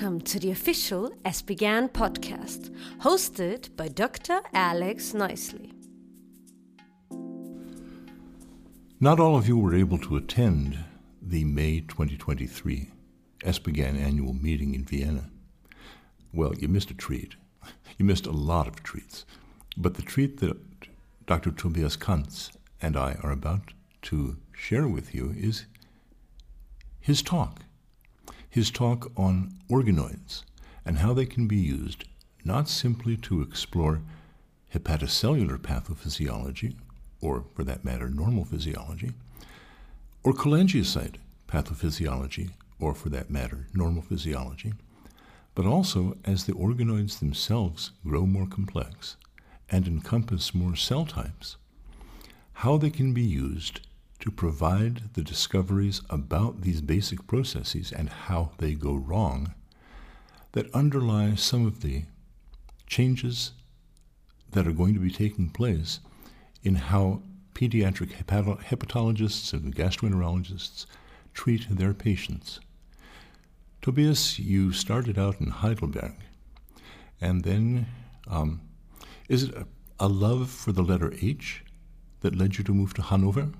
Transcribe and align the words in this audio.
Welcome 0.00 0.22
to 0.22 0.40
the 0.40 0.50
official 0.50 1.10
ESPGHAN 1.26 1.90
podcast, 1.90 2.74
hosted 3.00 3.76
by 3.76 3.88
Dr. 3.88 4.40
Alex 4.54 5.12
Knisely. 5.12 5.74
Not 8.98 9.20
all 9.20 9.36
of 9.36 9.46
you 9.46 9.58
were 9.58 9.74
able 9.74 9.98
to 9.98 10.16
attend 10.16 10.78
the 11.20 11.44
May 11.44 11.80
2023 11.80 12.88
ESPGHAN 13.40 14.00
annual 14.00 14.32
meeting 14.32 14.74
in 14.74 14.86
Vienna. 14.86 15.28
Well, 16.32 16.54
you 16.54 16.68
missed 16.68 16.90
a 16.90 16.94
treat. 16.94 17.34
You 17.98 18.06
missed 18.06 18.24
a 18.24 18.32
lot 18.32 18.68
of 18.68 18.82
treats. 18.82 19.26
But 19.76 19.96
the 19.96 20.02
treat 20.02 20.40
that 20.40 20.56
Dr. 21.26 21.50
Tobias 21.50 21.98
Cantz 21.98 22.56
and 22.80 22.96
I 22.96 23.18
are 23.22 23.32
about 23.32 23.74
to 24.08 24.38
share 24.54 24.88
with 24.88 25.14
you 25.14 25.34
is 25.36 25.66
his 27.00 27.20
talk. 27.20 27.64
His 28.50 28.70
talk 28.70 29.12
on 29.16 29.54
organoids 29.70 30.42
and 30.84 30.98
how 30.98 31.14
they 31.14 31.24
can 31.24 31.46
be 31.46 31.56
used 31.56 32.04
not 32.44 32.68
simply 32.68 33.16
to 33.18 33.42
explore 33.42 34.02
hepatocellular 34.74 35.58
pathophysiology, 35.58 36.74
or 37.20 37.44
for 37.54 37.62
that 37.64 37.84
matter, 37.84 38.08
normal 38.08 38.44
physiology, 38.44 39.12
or 40.24 40.32
cholangiocyte 40.32 41.16
pathophysiology, 41.48 42.50
or 42.80 42.94
for 42.94 43.08
that 43.08 43.30
matter, 43.30 43.66
normal 43.72 44.02
physiology, 44.02 44.72
but 45.54 45.66
also 45.66 46.16
as 46.24 46.44
the 46.44 46.52
organoids 46.52 47.18
themselves 47.18 47.92
grow 48.04 48.26
more 48.26 48.46
complex 48.46 49.16
and 49.68 49.86
encompass 49.86 50.54
more 50.54 50.74
cell 50.74 51.04
types, 51.04 51.56
how 52.54 52.76
they 52.76 52.90
can 52.90 53.12
be 53.12 53.22
used 53.22 53.80
to 54.20 54.30
provide 54.30 55.14
the 55.14 55.22
discoveries 55.22 56.02
about 56.10 56.60
these 56.60 56.80
basic 56.80 57.26
processes 57.26 57.90
and 57.90 58.08
how 58.08 58.52
they 58.58 58.74
go 58.74 58.94
wrong 58.94 59.54
that 60.52 60.72
underlie 60.74 61.34
some 61.34 61.66
of 61.66 61.80
the 61.80 62.02
changes 62.86 63.52
that 64.52 64.66
are 64.66 64.72
going 64.72 64.94
to 64.94 65.00
be 65.00 65.10
taking 65.10 65.48
place 65.48 66.00
in 66.62 66.74
how 66.74 67.22
pediatric 67.54 68.12
hepatologists 68.24 69.52
and 69.52 69.74
gastroenterologists 69.74 70.86
treat 71.32 71.66
their 71.70 71.94
patients. 71.94 72.60
Tobias, 73.80 74.38
you 74.38 74.72
started 74.72 75.18
out 75.18 75.40
in 75.40 75.48
Heidelberg, 75.48 76.14
and 77.20 77.44
then 77.44 77.86
um, 78.28 78.60
is 79.28 79.44
it 79.44 79.54
a, 79.54 79.66
a, 79.98 80.08
love 80.08 80.50
for 80.50 80.72
the 80.72 80.82
letter 80.82 81.12
H 81.22 81.64
that 82.20 82.36
led 82.36 82.58
you 82.58 82.64
to 82.64 82.74
move 82.74 82.92
to 82.94 83.02
Hanover? 83.02 83.50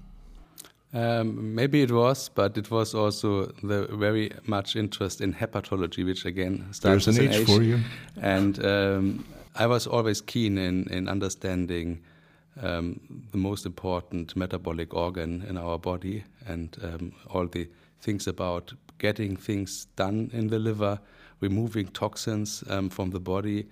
Um, 0.93 1.55
maybe 1.55 1.83
it 1.83 1.93
was, 1.93 2.29
but 2.29 2.59
it 2.59 2.71
was 2.71 2.95
also 2.95 3.47
the 3.63 3.87
very 3.93 4.33
much 4.47 4.75
interest 4.75 5.21
in 5.21 5.33
hepatology, 5.35 6.05
which 6.05 6.25
again 6.25 6.67
starts 6.73 7.05
There's 7.05 7.19
an 7.19 7.29
H, 7.29 7.37
H 7.37 7.47
for 7.47 7.63
you. 7.63 7.81
And 8.21 8.65
um, 8.65 9.25
I 9.55 9.67
was 9.67 9.87
always 9.87 10.21
keen 10.21 10.59
in, 10.59 10.89
in 10.91 11.09
understanding 11.09 12.01
um, 12.61 13.01
the 13.31 13.39
most 13.39 13.67
important 13.67 14.35
metabolic 14.35 14.93
organ 14.93 15.45
in 15.49 15.57
our 15.57 15.79
body 15.79 16.25
and 16.47 16.77
um, 16.83 17.13
all 17.29 17.47
the 17.47 17.69
things 18.01 18.27
about 18.27 18.73
getting 18.99 19.37
things 19.37 19.87
done 19.97 20.31
in 20.33 20.49
the 20.49 20.59
liver, 20.59 20.99
removing 21.41 21.87
toxins 21.89 22.65
um, 22.69 22.91
from 22.91 23.11
the 23.11 23.21
body, 23.21 23.67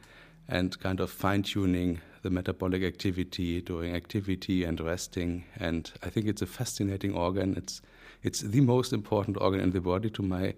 and 0.48 0.78
kind 0.80 1.00
of 1.00 1.11
fine 1.11 1.42
tuning 1.42 2.00
the 2.23 2.30
metabolic 2.30 2.83
activity 2.83 3.61
during 3.61 3.95
activity 3.95 4.64
and 4.64 4.80
resting. 4.80 5.45
And 5.56 5.90
I 6.02 6.11
think 6.11 6.27
it's 6.27 6.42
a 6.42 6.46
fascinating 6.46 7.14
organ. 7.14 7.55
It's 7.56 7.83
it's 8.23 8.40
the 8.40 8.61
most 8.61 8.92
important 8.92 9.36
organ 9.40 9.61
in 9.61 9.70
the 9.70 9.80
body, 9.80 10.11
to 10.11 10.23
my 10.23 10.55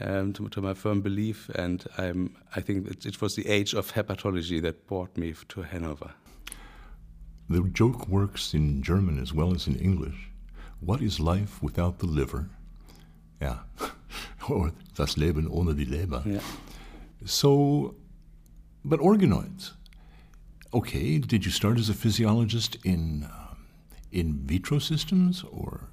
um, 0.00 0.32
to, 0.34 0.48
to, 0.48 0.60
my 0.60 0.74
firm 0.74 1.00
belief. 1.00 1.48
And 1.56 1.84
I'm, 1.98 2.36
I 2.54 2.60
think 2.60 2.88
it, 2.88 3.04
it 3.04 3.20
was 3.20 3.34
the 3.34 3.48
age 3.48 3.74
of 3.74 3.92
hepatology 3.92 4.62
that 4.62 4.86
brought 4.86 5.16
me 5.16 5.34
to 5.48 5.62
Hanover. 5.62 6.12
The 7.48 7.62
joke 7.72 8.06
works 8.06 8.54
in 8.54 8.80
German 8.82 9.20
as 9.20 9.34
well 9.34 9.52
as 9.52 9.66
in 9.66 9.74
English. 9.76 10.30
What 10.80 11.02
is 11.02 11.18
life 11.18 11.60
without 11.60 11.98
the 11.98 12.06
liver? 12.06 12.48
Yeah. 13.42 13.58
or 14.48 14.72
das 14.94 15.16
Leben 15.16 15.48
ohne 15.48 15.74
die 15.74 15.84
Leber. 15.84 16.22
Yeah. 16.24 16.40
So, 17.24 17.94
but 18.84 19.00
organoids. 19.00 19.72
Okay, 20.72 21.18
did 21.18 21.44
you 21.44 21.50
start 21.50 21.78
as 21.78 21.88
a 21.88 21.94
physiologist 21.94 22.76
in 22.84 23.24
um, 23.24 23.66
in 24.12 24.34
vitro 24.46 24.78
systems 24.78 25.44
or? 25.50 25.88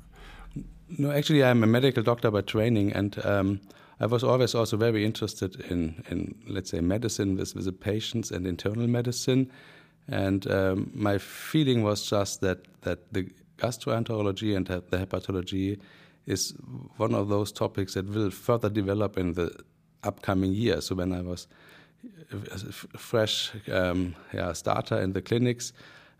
No, 0.97 1.11
actually, 1.11 1.43
I'm 1.43 1.63
a 1.63 1.67
medical 1.67 2.03
doctor 2.03 2.29
by 2.31 2.41
training, 2.41 2.93
and 2.93 3.25
um, 3.25 3.59
I 3.99 4.05
was 4.05 4.23
always 4.23 4.53
also 4.53 4.77
very 4.77 5.03
interested 5.03 5.59
in, 5.71 6.03
in 6.09 6.35
let's 6.47 6.69
say, 6.69 6.79
medicine 6.79 7.35
with, 7.35 7.55
with 7.55 7.65
the 7.65 7.71
patients 7.71 8.31
and 8.31 8.45
internal 8.45 8.87
medicine. 8.87 9.51
And 10.07 10.49
um, 10.49 10.91
my 10.93 11.17
feeling 11.17 11.83
was 11.83 12.07
just 12.09 12.41
that, 12.41 12.59
that 12.81 13.11
the 13.11 13.29
gastroenterology 13.57 14.55
and 14.55 14.67
the 14.67 14.81
hepatology 14.97 15.79
is 16.25 16.53
one 16.97 17.13
of 17.13 17.27
those 17.27 17.51
topics 17.51 17.95
that 17.95 18.07
will 18.07 18.31
further 18.31 18.69
develop 18.69 19.17
in 19.17 19.33
the 19.33 19.51
upcoming 20.03 20.53
years. 20.53 20.85
So 20.85 20.95
when 20.95 21.11
I 21.11 21.21
was 21.21 21.47
fresh 22.97 23.51
um, 23.71 24.15
yeah, 24.33 24.53
starter 24.53 24.99
in 24.99 25.13
the 25.13 25.21
clinics, 25.21 25.73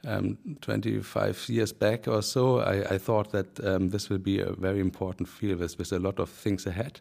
um, 0.05 0.37
25 0.61 1.49
years 1.49 1.73
back 1.73 2.07
or 2.07 2.21
so, 2.21 2.59
I, 2.59 2.95
I 2.95 2.97
thought 2.97 3.31
that 3.31 3.65
um, 3.65 3.89
this 3.89 4.09
will 4.09 4.19
be 4.19 4.39
a 4.39 4.51
very 4.51 4.79
important 4.79 5.27
field 5.27 5.59
with, 5.59 5.77
with 5.77 5.91
a 5.91 5.99
lot 5.99 6.19
of 6.19 6.29
things 6.29 6.65
ahead. 6.65 6.99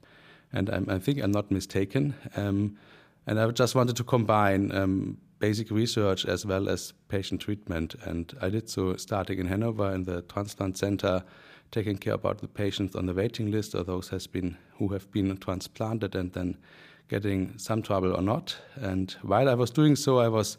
And 0.53 0.71
I'm, 0.71 0.89
i 0.89 0.99
think 0.99 1.23
I'm 1.23 1.33
not 1.33 1.51
mistaken. 1.51 2.15
Um, 2.37 2.77
and 3.27 3.41
I 3.41 3.51
just 3.51 3.75
wanted 3.75 3.97
to 3.97 4.05
combine 4.05 4.73
um, 4.73 5.19
basic 5.39 5.71
research 5.71 6.25
as 6.25 6.47
well 6.47 6.69
as 6.69 6.93
patient 7.09 7.41
treatment. 7.41 7.95
And 8.05 8.33
I 8.41 8.49
did 8.49 8.69
so 8.69 8.97
starting 8.97 9.39
in 9.39 9.47
Hanover 9.47 9.93
in 9.93 10.05
the 10.05 10.23
transplant 10.23 10.79
center, 10.79 11.23
taking 11.71 11.99
care 11.99 12.15
about 12.15 12.39
the 12.39 12.49
patients 12.49 12.95
on 12.95 13.07
the 13.07 13.15
waiting 13.15 13.51
list 13.51 13.75
or 13.75 13.83
those 13.83 14.09
has 14.09 14.27
been 14.27 14.57
who 14.79 14.89
have 14.89 15.11
been 15.11 15.37
transplanted 15.39 16.15
and 16.15 16.33
then 16.33 16.57
getting 17.09 17.57
some 17.59 17.83
trouble 17.83 18.15
or 18.15 18.23
not. 18.23 18.57
And 18.77 19.15
while 19.23 19.49
I 19.49 19.55
was 19.55 19.71
doing 19.71 19.97
so, 19.97 20.19
I 20.19 20.29
was 20.29 20.59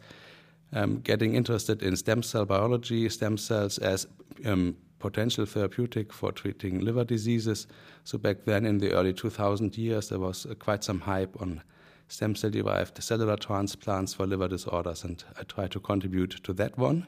um, 0.74 1.00
getting 1.00 1.36
interested 1.36 1.84
in 1.84 1.96
stem 1.96 2.24
cell 2.24 2.46
biology, 2.46 3.10
stem 3.10 3.38
cells 3.38 3.78
as 3.78 4.08
um, 4.46 4.76
potential 5.00 5.46
therapeutic 5.46 6.12
for 6.12 6.32
treating 6.32 6.80
liver 6.80 7.04
diseases. 7.04 7.68
So 8.04 8.18
back 8.18 8.46
then, 8.46 8.66
in 8.66 8.80
the 8.80 8.94
early 8.94 9.14
2000 9.14 9.78
years, 9.78 10.10
there 10.10 10.20
was 10.20 10.46
uh, 10.46 10.56
quite 10.56 10.84
some 10.84 11.02
hype 11.02 11.40
on 11.42 11.62
stem 12.08 12.36
cell 12.36 12.50
derived 12.50 13.02
cellular 13.04 13.36
transplants 13.36 14.14
for 14.14 14.26
liver 14.26 14.48
disorders, 14.48 15.04
and 15.04 15.24
I 15.40 15.44
tried 15.44 15.72
to 15.72 15.80
contribute 15.80 16.44
to 16.44 16.54
that 16.54 16.78
one. 16.78 17.06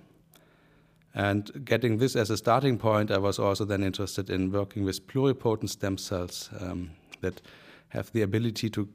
And 1.15 1.65
getting 1.65 1.97
this 1.97 2.15
as 2.15 2.29
a 2.29 2.37
starting 2.37 2.77
point, 2.77 3.09
I 3.09 3.17
was 3.17 3.39
also 3.39 3.65
then 3.65 3.83
interested 3.83 4.29
in 4.29 4.51
working 4.51 4.83
with 4.83 5.07
pluripotent 5.07 5.69
stem 5.69 5.97
cells 5.97 6.49
um, 6.59 6.91
that 7.21 7.41
have 7.89 8.11
the 8.11 8.21
ability 8.21 8.69
to 8.69 8.87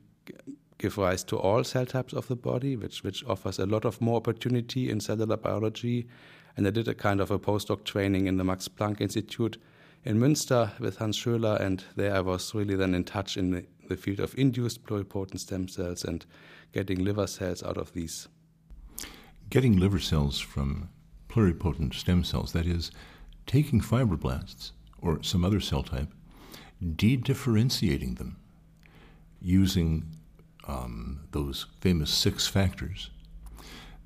give 0.78 0.98
rise 0.98 1.24
to 1.24 1.36
all 1.36 1.64
cell 1.64 1.86
types 1.86 2.12
of 2.12 2.28
the 2.28 2.36
body, 2.36 2.76
which, 2.76 3.02
which 3.02 3.24
offers 3.24 3.58
a 3.58 3.66
lot 3.66 3.84
of 3.84 4.00
more 4.00 4.16
opportunity 4.16 4.90
in 4.90 5.00
cellular 5.00 5.36
biology. 5.36 6.06
And 6.56 6.66
I 6.66 6.70
did 6.70 6.88
a 6.88 6.94
kind 6.94 7.20
of 7.20 7.30
a 7.30 7.38
postdoc 7.38 7.84
training 7.84 8.26
in 8.26 8.36
the 8.36 8.44
Max 8.44 8.68
Planck 8.68 9.00
Institute 9.00 9.56
in 10.04 10.18
Münster 10.18 10.78
with 10.78 10.98
Hans 10.98 11.18
Schöler, 11.18 11.58
and 11.58 11.82
there 11.96 12.14
I 12.14 12.20
was 12.20 12.54
really 12.54 12.76
then 12.76 12.94
in 12.94 13.04
touch 13.04 13.36
in 13.36 13.50
the, 13.50 13.64
the 13.88 13.96
field 13.96 14.20
of 14.20 14.34
induced 14.36 14.84
pluripotent 14.84 15.40
stem 15.40 15.68
cells 15.68 16.04
and 16.04 16.26
getting 16.72 17.02
liver 17.02 17.26
cells 17.26 17.62
out 17.62 17.78
of 17.78 17.92
these. 17.92 18.28
Getting 19.48 19.78
liver 19.78 19.98
cells 19.98 20.38
from 20.40 20.90
pluripotent 21.28 21.94
stem 21.94 22.24
cells, 22.24 22.52
that 22.52 22.66
is, 22.66 22.90
taking 23.46 23.80
fibroblasts 23.80 24.72
or 25.00 25.22
some 25.22 25.44
other 25.44 25.60
cell 25.60 25.82
type, 25.82 26.08
de-differentiating 26.96 28.14
them 28.16 28.36
using 29.40 30.04
um, 30.66 31.20
those 31.32 31.66
famous 31.80 32.10
six 32.10 32.46
factors, 32.46 33.10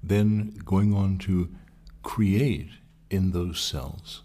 then 0.02 0.60
going 0.64 0.94
on 0.94 1.18
to 1.18 1.48
create 2.02 2.70
in 3.10 3.32
those 3.32 3.60
cells 3.60 4.22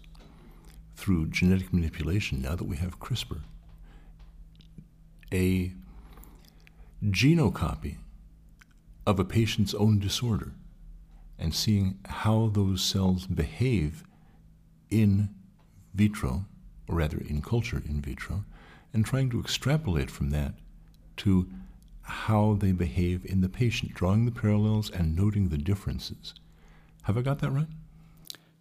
through 0.96 1.26
genetic 1.26 1.72
manipulation, 1.72 2.42
now 2.42 2.54
that 2.54 2.64
we 2.64 2.76
have 2.76 3.00
CRISPR, 3.00 3.40
a 5.32 5.72
genocopy 7.02 7.96
of 9.06 9.18
a 9.18 9.24
patient's 9.24 9.74
own 9.74 9.98
disorder 9.98 10.52
and 11.38 11.54
seeing 11.54 11.98
how 12.06 12.48
those 12.52 12.82
cells 12.82 13.26
behave 13.26 14.04
in 14.90 15.28
vitro, 15.94 16.46
or 16.88 16.96
rather 16.96 17.18
in 17.18 17.42
culture 17.42 17.82
in 17.84 18.00
vitro, 18.00 18.44
and 18.92 19.04
trying 19.04 19.28
to 19.28 19.40
extrapolate 19.40 20.10
from 20.10 20.30
that 20.30 20.54
to 21.16 21.48
how 22.04 22.56
they 22.60 22.72
behave 22.72 23.24
in 23.24 23.40
the 23.40 23.48
patient, 23.48 23.94
drawing 23.94 24.24
the 24.24 24.30
parallels 24.30 24.90
and 24.90 25.16
noting 25.16 25.48
the 25.48 25.58
differences. 25.58 26.34
Have 27.02 27.18
I 27.18 27.22
got 27.22 27.40
that 27.40 27.50
right? 27.50 27.66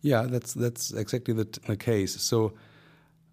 Yeah, 0.01 0.23
that's 0.23 0.53
that's 0.53 0.91
exactly 0.91 1.33
the, 1.33 1.47
the 1.65 1.77
case. 1.77 2.21
So 2.21 2.53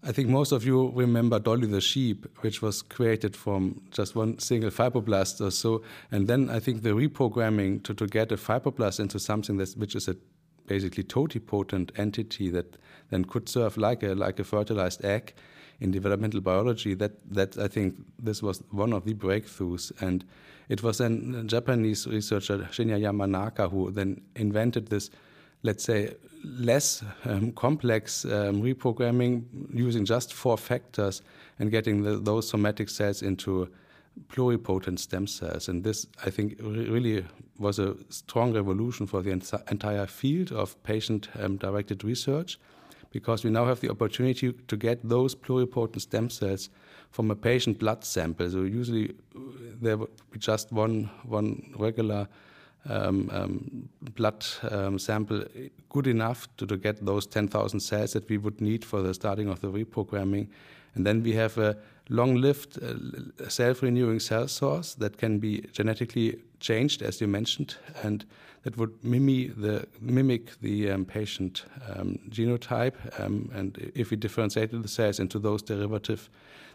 I 0.03 0.11
think 0.11 0.29
most 0.29 0.51
of 0.51 0.65
you 0.65 0.91
remember 0.95 1.37
Dolly 1.37 1.67
the 1.67 1.81
sheep, 1.81 2.25
which 2.39 2.61
was 2.61 2.81
created 2.81 3.35
from 3.35 3.81
just 3.91 4.15
one 4.15 4.39
single 4.39 4.71
fibroblast 4.71 5.45
or 5.45 5.51
so. 5.51 5.83
And 6.11 6.27
then 6.27 6.49
I 6.49 6.59
think 6.59 6.81
the 6.81 6.89
reprogramming 6.89 7.83
to, 7.83 7.93
to 7.93 8.07
get 8.07 8.31
a 8.31 8.37
fibroblast 8.37 8.99
into 8.99 9.19
something 9.19 9.57
that's, 9.57 9.75
which 9.75 9.95
is 9.95 10.07
a 10.07 10.15
basically 10.65 11.03
totipotent 11.03 11.91
entity 11.97 12.49
that 12.49 12.77
then 13.09 13.25
could 13.25 13.47
serve 13.47 13.77
like 13.77 14.01
a, 14.01 14.15
like 14.15 14.39
a 14.39 14.43
fertilized 14.43 15.05
egg 15.05 15.33
in 15.81 15.91
developmental 15.91 16.39
biology, 16.39 16.93
that, 16.93 17.11
that 17.29 17.57
I 17.57 17.67
think 17.67 17.95
this 18.17 18.41
was 18.41 18.63
one 18.71 18.93
of 18.93 19.03
the 19.03 19.13
breakthroughs. 19.13 19.91
And 20.01 20.23
it 20.69 20.81
was 20.81 20.99
then 20.99 21.47
Japanese 21.47 22.07
researcher, 22.07 22.59
Shinya 22.71 22.97
Yamanaka, 22.99 23.69
who 23.69 23.91
then 23.91 24.21
invented 24.35 24.87
this 24.87 25.09
let's 25.63 25.83
say, 25.83 26.15
less 26.43 27.03
um, 27.25 27.51
complex 27.51 28.25
um, 28.25 28.63
reprogramming 28.63 29.43
using 29.73 30.05
just 30.05 30.33
four 30.33 30.57
factors 30.57 31.21
and 31.59 31.69
getting 31.69 32.01
the, 32.03 32.17
those 32.17 32.49
somatic 32.49 32.89
cells 32.89 33.21
into 33.21 33.69
pluripotent 34.27 34.97
stem 34.99 35.27
cells. 35.27 35.67
And 35.67 35.83
this, 35.83 36.07
I 36.25 36.29
think, 36.31 36.57
re 36.59 36.89
really 36.89 37.25
was 37.59 37.77
a 37.77 37.95
strong 38.09 38.53
revolution 38.53 39.05
for 39.05 39.21
the 39.21 39.31
ent 39.31 39.51
entire 39.69 40.07
field 40.07 40.51
of 40.51 40.81
patient 40.83 41.29
um, 41.39 41.57
directed 41.57 42.03
research 42.03 42.59
because 43.11 43.43
we 43.43 43.49
now 43.49 43.65
have 43.65 43.79
the 43.79 43.89
opportunity 43.89 44.53
to 44.53 44.77
get 44.77 45.07
those 45.07 45.35
pluripotent 45.35 46.01
stem 46.01 46.29
cells 46.29 46.69
from 47.11 47.29
a 47.29 47.35
patient 47.35 47.77
blood 47.77 48.03
sample. 48.03 48.49
So 48.49 48.63
usually 48.63 49.09
uh, 49.35 49.39
there 49.81 49.97
would 49.97 50.09
be 50.31 50.39
just 50.39 50.71
one, 50.71 51.09
one 51.23 51.73
regular 51.77 52.27
um, 52.89 53.29
um, 53.31 53.89
blood 54.15 54.45
um, 54.71 54.97
sample 54.97 55.43
good 55.89 56.07
enough 56.07 56.47
to, 56.57 56.65
to 56.65 56.77
get 56.77 57.05
those 57.05 57.27
10,000 57.27 57.79
cells 57.79 58.13
that 58.13 58.27
we 58.29 58.37
would 58.37 58.59
need 58.59 58.83
for 58.83 59.01
the 59.01 59.13
starting 59.13 59.49
of 59.49 59.59
the 59.61 59.67
reprogramming. 59.67 60.47
And 60.95 61.05
then 61.05 61.21
we 61.21 61.33
have 61.33 61.57
a 61.57 61.77
long-lived 62.11 62.77
uh, 62.83 63.49
self-renewing 63.49 64.19
cell 64.19 64.47
source 64.47 64.95
that 64.95 65.17
can 65.17 65.39
be 65.39 65.61
genetically 65.71 66.37
changed, 66.59 67.01
as 67.01 67.21
you 67.21 67.27
mentioned, 67.27 67.75
and 68.03 68.25
that 68.63 68.77
would 68.77 68.91
mimic 69.03 69.55
the, 69.55 69.87
mimic 70.01 70.59
the 70.61 70.91
um, 70.91 71.05
patient 71.05 71.65
um, 71.89 72.19
genotype. 72.29 72.95
Um, 73.19 73.49
and 73.55 73.91
if 73.95 74.11
we 74.11 74.17
differentiated 74.17 74.83
the 74.83 74.89
cells 74.89 75.19
into 75.19 75.39
those 75.39 75.63
derivative 75.63 76.29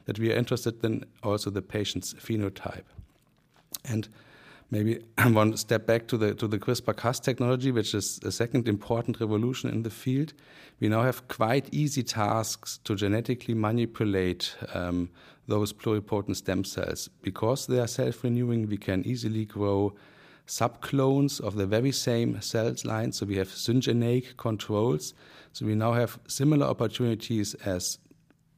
that 0.07 0.19
we 0.19 0.33
are 0.33 0.37
interested 0.37 0.83
in, 0.85 1.05
also 1.23 1.51
the 1.51 1.63
patient's 1.63 2.15
phenotype. 2.15 2.87
And 3.85 4.09
maybe 4.71 5.01
one 5.27 5.57
step 5.57 5.87
back 5.87 6.09
to 6.09 6.17
the 6.17 6.35
to 6.35 6.49
the 6.49 6.59
CRISPR-Cas 6.59 7.21
technology, 7.21 7.71
which 7.73 7.95
is 7.95 8.21
a 8.25 8.33
second 8.33 8.69
important 8.69 9.21
revolution 9.21 9.71
in 9.71 9.83
the 9.83 9.91
field. 9.91 10.33
We 10.81 10.89
now 10.89 11.03
have 11.03 11.27
quite 11.29 11.73
easy 11.73 12.03
tasks 12.03 12.79
to 12.85 12.95
genetically 12.95 13.55
manipulate 13.55 14.55
um, 14.75 15.11
those 15.49 15.73
pluripotent 15.73 16.37
stem 16.37 16.65
cells 16.65 17.09
because 17.23 17.67
they 17.67 17.79
are 17.79 17.87
self-renewing. 17.87 18.69
We 18.69 18.77
can 18.77 19.07
easily 19.07 19.45
grow 19.45 19.95
subclones 20.47 21.41
of 21.41 21.57
the 21.57 21.67
very 21.67 21.93
same 21.93 22.41
cells 22.41 22.85
line, 22.85 23.13
so 23.13 23.27
we 23.27 23.37
have 23.37 23.49
syngeneic 23.49 24.37
controls. 24.37 25.15
So 25.53 25.67
we 25.67 25.75
now 25.75 25.93
have 25.93 26.19
similar 26.29 26.67
opportunities 26.67 27.55
as 27.55 27.99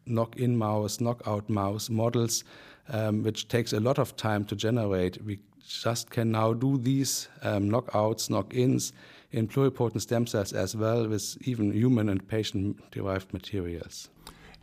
knock-in 0.07 0.57
mouse, 0.57 1.01
knockout 1.01 1.49
mouse 1.49 1.89
models, 1.89 2.45
um, 2.89 3.23
which 3.23 3.49
takes 3.49 3.73
a 3.73 3.81
lot 3.81 3.99
of 3.99 4.17
time 4.17 4.45
to 4.47 4.57
generate. 4.57 5.23
We 5.25 5.39
just 5.69 6.11
can 6.11 6.33
now 6.33 6.53
do 6.53 6.79
these 6.79 7.29
um, 7.43 7.71
knockouts, 7.71 8.31
knock-ins 8.31 8.93
in 9.31 9.47
pluripotent 9.47 10.01
stem 10.01 10.27
cells 10.27 10.53
as 10.53 10.75
well 10.75 11.07
with 11.07 11.37
even 11.47 11.73
human 11.73 12.09
and 12.09 12.27
patient-derived 12.27 13.33
materials. 13.33 14.09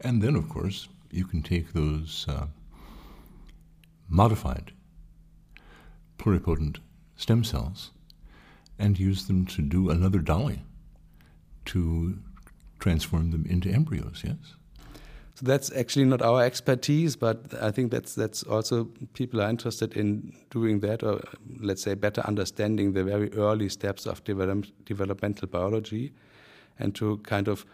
And 0.01 0.21
then, 0.21 0.35
of 0.35 0.49
course, 0.49 0.87
you 1.11 1.25
can 1.25 1.43
take 1.43 1.73
those 1.73 2.25
uh, 2.27 2.47
modified 4.09 4.71
pluripotent 6.17 6.77
stem 7.15 7.43
cells 7.43 7.91
and 8.79 8.99
use 8.99 9.27
them 9.27 9.45
to 9.45 9.61
do 9.61 9.89
another 9.89 10.19
dolly 10.19 10.63
to 11.65 12.17
transform 12.79 13.31
them 13.31 13.45
into 13.47 13.69
embryos, 13.69 14.23
yes? 14.25 14.55
So 15.35 15.45
that's 15.45 15.69
actually 15.73 16.05
not 16.05 16.21
our 16.21 16.41
expertise, 16.41 17.17
but 17.17 17.53
I 17.61 17.69
think 17.69 17.91
that's 17.91 18.15
that's 18.15 18.43
also 18.43 18.85
people 19.13 19.41
are 19.41 19.49
interested 19.49 19.97
in 19.97 20.33
doing 20.49 20.79
that, 20.79 21.03
or 21.03 21.21
let's 21.59 21.83
say 21.83 21.93
better 21.93 22.21
understanding 22.21 22.93
the 22.93 23.03
very 23.03 23.33
early 23.33 23.67
steps 23.67 24.05
of 24.05 24.23
develop, 24.23 24.65
developmental 24.85 25.49
biology, 25.49 26.13
and 26.79 26.95
to 26.95 27.17
kind 27.17 27.49
of 27.49 27.65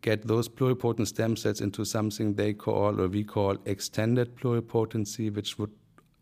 get 0.00 0.26
those 0.26 0.48
pluripotent 0.48 1.06
stem 1.06 1.36
cells 1.36 1.60
into 1.60 1.84
something 1.84 2.34
they 2.34 2.54
call 2.54 2.98
or 2.98 3.08
we 3.08 3.24
call 3.24 3.58
extended 3.66 4.34
pluripotency, 4.36 5.30
which 5.34 5.58
would 5.58 5.70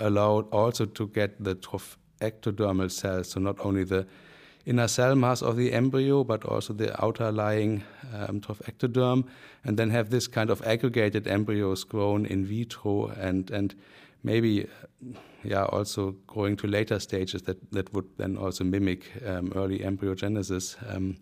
allow 0.01 0.41
also 0.51 0.87
to 0.87 1.07
get 1.07 1.43
the 1.43 1.55
ectodermal 2.21 2.91
cells, 2.91 3.31
so 3.31 3.41
not 3.41 3.65
only 3.65 3.85
the 3.85 4.07
inner 4.67 4.89
cell 4.89 5.15
mass 5.15 5.43
of 5.43 5.57
the 5.57 5.73
embryo, 5.73 6.25
but 6.25 6.45
also 6.45 6.73
the 6.73 7.05
outer 7.05 7.33
lying 7.33 7.83
um, 8.15 8.41
ectoderm, 8.41 9.25
and 9.65 9.79
then 9.79 9.91
have 9.91 10.11
this 10.11 10.27
kind 10.27 10.51
of 10.51 10.63
aggregated 10.67 11.27
embryos 11.27 11.85
grown 11.85 12.27
in 12.27 12.45
vitro 12.45 13.09
and 13.09 13.51
and 13.51 13.75
maybe 14.23 14.67
yeah 15.43 15.65
also 15.65 16.13
going 16.27 16.57
to 16.57 16.67
later 16.67 16.99
stages 16.99 17.43
that 17.43 17.57
that 17.73 17.93
would 17.95 18.07
then 18.19 18.37
also 18.37 18.65
mimic 18.65 19.11
um, 19.27 19.53
early 19.55 19.79
embryogenesis. 19.79 20.77
Um, 20.95 21.17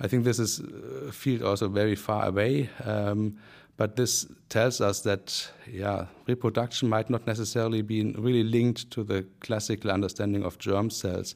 I 0.00 0.08
think 0.08 0.24
this 0.24 0.40
is 0.40 0.60
a 1.08 1.12
field 1.12 1.42
also 1.42 1.68
very 1.68 1.94
far 1.94 2.26
away. 2.26 2.68
Um, 2.84 3.36
but 3.76 3.96
this 3.96 4.26
tells 4.48 4.80
us 4.80 5.00
that 5.00 5.50
yeah, 5.70 6.06
reproduction 6.26 6.88
might 6.88 7.10
not 7.10 7.26
necessarily 7.26 7.82
be 7.82 8.12
really 8.12 8.44
linked 8.44 8.90
to 8.92 9.02
the 9.02 9.26
classical 9.40 9.90
understanding 9.90 10.44
of 10.44 10.58
germ 10.58 10.90
cells, 10.90 11.34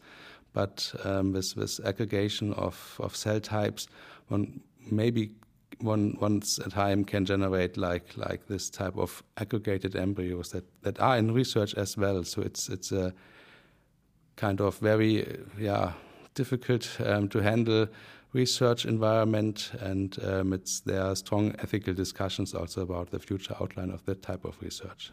but 0.52 0.92
um, 1.04 1.32
with, 1.32 1.56
with 1.56 1.80
aggregation 1.84 2.52
of, 2.54 2.96
of 3.00 3.14
cell 3.14 3.40
types, 3.40 3.88
one 4.28 4.60
maybe 4.90 5.30
one 5.80 6.16
once 6.20 6.58
a 6.58 6.70
time 6.70 7.04
can 7.04 7.24
generate 7.24 7.76
like 7.76 8.16
like 8.16 8.46
this 8.46 8.68
type 8.70 8.96
of 8.96 9.22
aggregated 9.36 9.94
embryos 9.94 10.50
that, 10.50 10.64
that 10.82 10.98
are 11.00 11.16
in 11.16 11.32
research 11.32 11.74
as 11.74 11.96
well. 11.96 12.24
So 12.24 12.42
it's 12.42 12.68
it's 12.68 12.92
a 12.92 13.14
kind 14.36 14.60
of 14.60 14.78
very 14.78 15.38
yeah 15.58 15.92
difficult 16.34 16.88
um, 17.04 17.28
to 17.28 17.40
handle 17.40 17.88
research 18.32 18.84
environment, 18.84 19.72
and 19.80 20.16
um, 20.24 20.52
it's 20.52 20.80
there 20.80 21.02
are 21.02 21.16
strong 21.16 21.54
ethical 21.58 21.94
discussions 21.94 22.54
also 22.54 22.82
about 22.82 23.10
the 23.10 23.18
future 23.18 23.54
outline 23.60 23.90
of 23.90 24.04
that 24.04 24.22
type 24.22 24.44
of 24.44 24.56
research. 24.60 25.12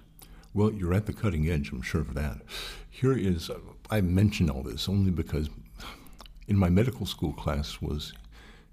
Well, 0.54 0.72
you're 0.74 0.94
at 0.94 1.06
the 1.06 1.14
cutting 1.14 1.50
edge, 1.50 1.72
I'm 1.72 1.82
sure 1.82 2.02
of 2.02 2.14
that. 2.14 2.38
Here 2.90 3.12
is, 3.12 3.52
I 3.90 4.02
mention 4.02 4.50
all 4.50 4.64
this 4.64 4.90
only 4.90 5.12
because 5.12 5.50
in 6.48 6.58
my 6.58 6.70
medical 6.70 7.06
school 7.06 7.34
class 7.34 7.82
was 7.82 8.14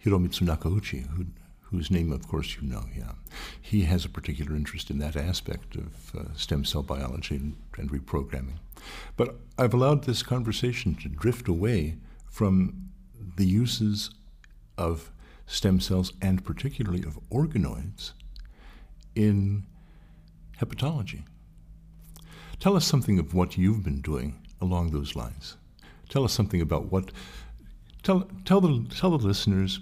Hiromitsu 0.05 0.43
Nakauchi, 0.43 1.07
who, 1.09 1.27
whose 1.61 1.91
name, 1.91 2.13
of 2.13 2.27
course, 2.29 2.57
you 2.57 2.69
know. 2.69 2.85
Yeah, 2.97 3.13
he 3.61 3.83
has 3.83 4.05
a 4.05 4.09
particular 4.09 4.57
interest 4.57 4.91
in 4.91 4.99
that 4.99 5.17
aspect 5.17 5.77
of 5.77 6.17
uh, 6.17 6.35
stem 6.35 6.65
cell 6.65 6.83
biology 6.83 7.37
and, 7.37 7.57
and, 7.79 7.91
reprogramming. 7.91 8.59
But 9.17 9.37
I've 9.59 9.75
allowed 9.75 10.05
this 10.05 10.23
conversation 10.23 10.95
to 10.97 11.09
drift 11.09 11.49
away 11.49 11.97
from 12.31 12.91
the 13.37 13.47
uses 13.47 14.11
of 14.77 15.11
stem 15.47 15.81
cells 15.81 16.13
and 16.21 16.45
particularly 16.45 17.03
of 17.05 17.19
organoids 17.31 18.13
in 19.15 19.65
hepatology. 20.59 21.23
Tell 22.59 22.77
us 22.77 22.87
something 22.87 23.19
of 23.19 23.35
what 23.35 23.59
you've 23.59 23.85
been 23.85 24.01
doing 24.01 24.42
along 24.63 24.93
those 24.93 25.15
lines. 25.15 25.57
Tell 26.09 26.25
us 26.25 26.33
something 26.33 26.61
about 26.61 26.91
what. 26.91 27.11
Tell, 28.03 28.29
tell, 28.45 28.61
the, 28.61 28.87
tell 28.95 29.17
the 29.17 29.27
listeners 29.27 29.81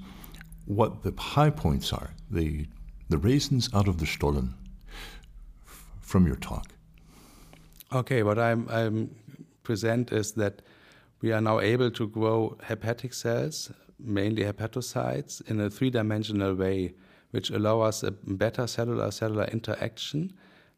what 0.67 1.03
the 1.03 1.13
high 1.17 1.51
points 1.51 1.93
are, 1.93 2.11
the, 2.31 2.67
the 3.09 3.19
raisins 3.19 3.69
out 3.73 3.89
of 3.89 3.99
the 3.99 4.07
Stollen 4.07 4.55
from 6.01 6.27
your 6.27 6.37
talk. 6.37 6.67
Okay, 7.93 8.23
what 8.23 8.39
I'm, 8.39 8.69
I'm 8.69 9.15
present 9.63 10.13
is 10.13 10.33
that 10.33 10.63
we 11.23 11.33
are 11.33 11.41
now 11.41 11.61
able 11.61 11.91
to 11.93 12.09
grow 12.09 12.57
hepatic 12.63 13.15
cells, 13.15 13.73
mainly 13.99 14.45
hepatocytes, 14.45 15.49
in 15.51 15.61
a 15.61 15.71
three-dimensional 15.71 16.55
way, 16.55 16.95
which 17.31 17.51
allow 17.51 17.81
us 17.81 18.03
a 18.03 18.11
better 18.11 18.67
cellular-cellular 18.67 19.45
interaction 19.45 20.33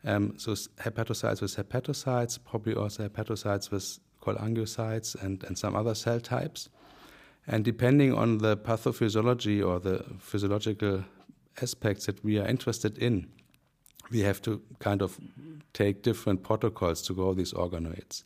um, 0.05 0.35
so 0.37 0.53
hepatocytes 0.53 1.41
with 1.41 1.57
hepatocytes, 1.57 2.39
probably 2.45 2.75
also 2.75 3.09
hepatocytes 3.09 3.71
with 3.71 3.99
cholangiocytes 4.21 5.21
and, 5.23 5.45
and 5.45 5.59
some 5.59 5.75
other 5.75 5.95
cell 5.95 6.21
types. 6.21 6.69
And 7.47 7.65
depending 7.65 8.15
on 8.15 8.39
the 8.39 8.57
pathophysiology 8.57 9.67
or 9.67 9.81
the 9.81 10.05
physiological 10.19 11.05
aspects 11.61 12.07
that 12.07 12.23
we 12.25 12.39
are 12.39 12.47
interested 12.47 12.99
in, 12.99 13.29
we 14.11 14.21
have 14.21 14.41
to 14.43 14.61
kind 14.79 15.03
of 15.03 15.19
take 15.73 16.03
different 16.03 16.43
protocols 16.43 17.03
to 17.03 17.15
grow 17.15 17.35
these 17.35 17.53
organoids. 17.53 18.25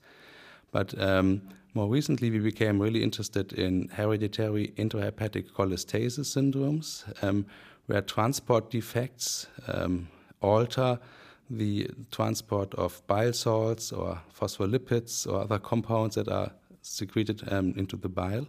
But 0.73 1.00
um, 1.00 1.42
more 1.75 1.88
recently, 1.88 2.30
we 2.30 2.38
became 2.38 2.80
really 2.80 3.02
interested 3.02 3.52
in 3.52 3.88
hereditary 3.88 4.73
intrahepatic 4.76 5.50
cholestasis 5.52 6.26
syndromes, 6.35 7.04
um, 7.23 7.47
where 7.87 8.02
transport 8.02 8.71
defects 8.71 9.47
um, 9.68 10.09
alter 10.40 10.99
the 11.49 11.88
transport 12.11 12.75
of 12.75 13.07
bile 13.07 13.33
salts 13.33 13.93
or 13.93 14.21
phospholipids 14.38 15.26
or 15.26 15.41
other 15.43 15.59
compounds 15.59 16.17
that 16.17 16.29
are 16.29 16.50
secreted 16.83 17.43
um, 17.53 17.75
into 17.76 17.97
the 17.97 18.09
bile. 18.09 18.47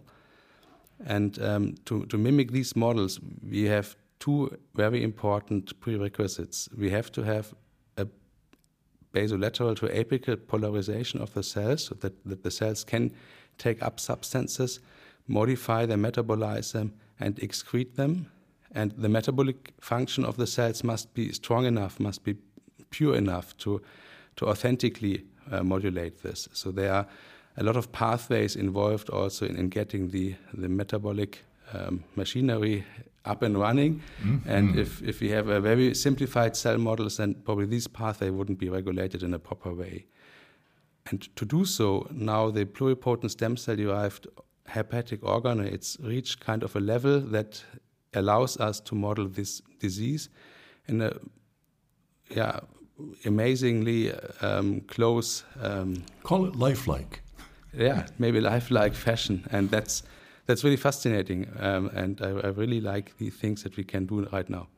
And 1.06 1.40
um, 1.40 1.74
to, 1.84 2.06
to 2.06 2.18
mimic 2.18 2.50
these 2.50 2.74
models, 2.74 3.20
we 3.48 3.64
have 3.64 3.96
two 4.18 4.56
very 4.74 5.02
important 5.02 5.78
prerequisites. 5.80 6.68
We 6.76 6.90
have 6.90 7.12
to 7.12 7.22
have 7.22 7.54
a 7.96 8.06
basolateral 9.14 9.76
to 9.76 9.86
apical 9.86 10.36
polarization 10.46 11.20
of 11.20 11.34
the 11.34 11.42
cells 11.42 11.84
so 11.84 11.94
that, 12.00 12.24
that 12.24 12.42
the 12.42 12.50
cells 12.50 12.84
can 12.84 13.12
take 13.58 13.82
up 13.82 14.00
substances, 14.00 14.80
modify 15.28 15.86
them, 15.86 16.02
metabolize 16.02 16.72
them, 16.72 16.94
and 17.20 17.36
excrete 17.36 17.94
them. 17.94 18.30
And 18.72 18.92
the 18.92 19.08
metabolic 19.08 19.72
function 19.80 20.24
of 20.24 20.36
the 20.36 20.46
cells 20.46 20.84
must 20.84 21.14
be 21.14 21.32
strong 21.32 21.64
enough, 21.64 21.98
must 21.98 22.24
be 22.24 22.36
pure 22.90 23.14
enough 23.14 23.56
to, 23.58 23.80
to 24.36 24.46
authentically 24.46 25.24
uh, 25.50 25.62
modulate 25.62 26.22
this. 26.22 26.48
So 26.52 26.70
there 26.70 26.92
are 26.92 27.06
a 27.56 27.62
lot 27.62 27.76
of 27.76 27.90
pathways 27.92 28.56
involved 28.56 29.10
also 29.10 29.46
in, 29.46 29.56
in 29.56 29.68
getting 29.68 30.10
the, 30.10 30.36
the 30.54 30.68
metabolic 30.68 31.44
um, 31.72 32.04
machinery 32.16 32.84
up 33.24 33.42
and 33.42 33.58
running. 33.58 34.00
Mm-hmm. 34.22 34.48
And 34.48 34.78
if, 34.78 35.02
if 35.02 35.20
we 35.20 35.30
have 35.30 35.48
a 35.48 35.60
very 35.60 35.94
simplified 35.94 36.56
cell 36.56 36.78
models, 36.78 37.16
then 37.16 37.34
probably 37.34 37.66
these 37.66 37.88
pathways 37.88 38.30
wouldn't 38.30 38.58
be 38.58 38.68
regulated 38.68 39.22
in 39.22 39.34
a 39.34 39.38
proper 39.38 39.74
way. 39.74 40.06
And 41.10 41.34
to 41.36 41.44
do 41.44 41.64
so, 41.64 42.06
now 42.12 42.50
the 42.50 42.64
pluripotent 42.64 43.30
stem 43.30 43.56
cell 43.56 43.76
derived 43.76 44.26
hepatic 44.66 45.22
organoids 45.22 46.02
reach 46.06 46.40
kind 46.40 46.62
of 46.62 46.76
a 46.76 46.80
level 46.80 47.20
that 47.20 47.62
allows 48.14 48.56
us 48.58 48.80
to 48.80 48.94
model 48.94 49.26
this 49.26 49.62
disease 49.80 50.28
in 50.86 51.00
a 51.00 51.12
yeah, 52.30 52.60
amazingly 53.24 54.12
um, 54.40 54.80
close. 54.82 55.44
Um, 55.60 56.04
Call 56.22 56.46
it 56.46 56.56
lifelike 56.56 57.22
yeah, 57.72 58.06
maybe 58.18 58.40
lifelike 58.40 58.94
fashion, 58.94 59.46
and 59.50 59.70
that's 59.70 60.02
that's 60.46 60.64
really 60.64 60.76
fascinating. 60.76 61.48
Um, 61.58 61.88
and 61.88 62.20
I, 62.22 62.28
I 62.28 62.48
really 62.48 62.80
like 62.80 63.16
the 63.18 63.30
things 63.30 63.62
that 63.62 63.76
we 63.76 63.84
can 63.84 64.06
do 64.06 64.26
right 64.32 64.48
now. 64.48 64.68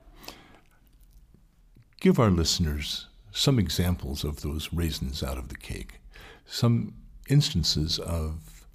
Give 2.00 2.18
our 2.18 2.30
listeners 2.30 3.06
some 3.30 3.58
examples 3.58 4.24
of 4.24 4.42
those 4.42 4.72
raisins 4.72 5.22
out 5.22 5.38
of 5.38 5.48
the 5.48 5.56
cake, 5.56 6.00
some 6.46 6.94
instances 7.28 7.98
of 7.98 8.66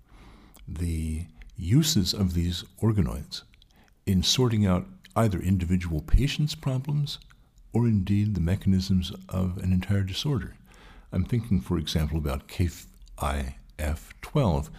the 0.67 1.25
uses 1.57 2.13
of 2.13 2.33
these 2.33 2.63
organoids 2.81 3.43
in 4.05 4.23
sorting 4.23 4.65
out 4.65 4.85
either 5.15 5.39
individual 5.39 6.01
patients' 6.01 6.55
problems 6.55 7.19
or 7.75 7.85
indeed 7.85 8.33
the 8.35 8.41
mechanisms 8.41 9.11
of 9.27 9.57
an 9.57 9.73
entire 9.73 10.03
disorder. 10.03 10.55
I'm 11.11 11.25
thinking, 11.25 11.59
for 11.59 11.77
example, 11.77 12.17
about 12.17 12.47
KIF-I 12.47 13.57
F12, 13.77 14.69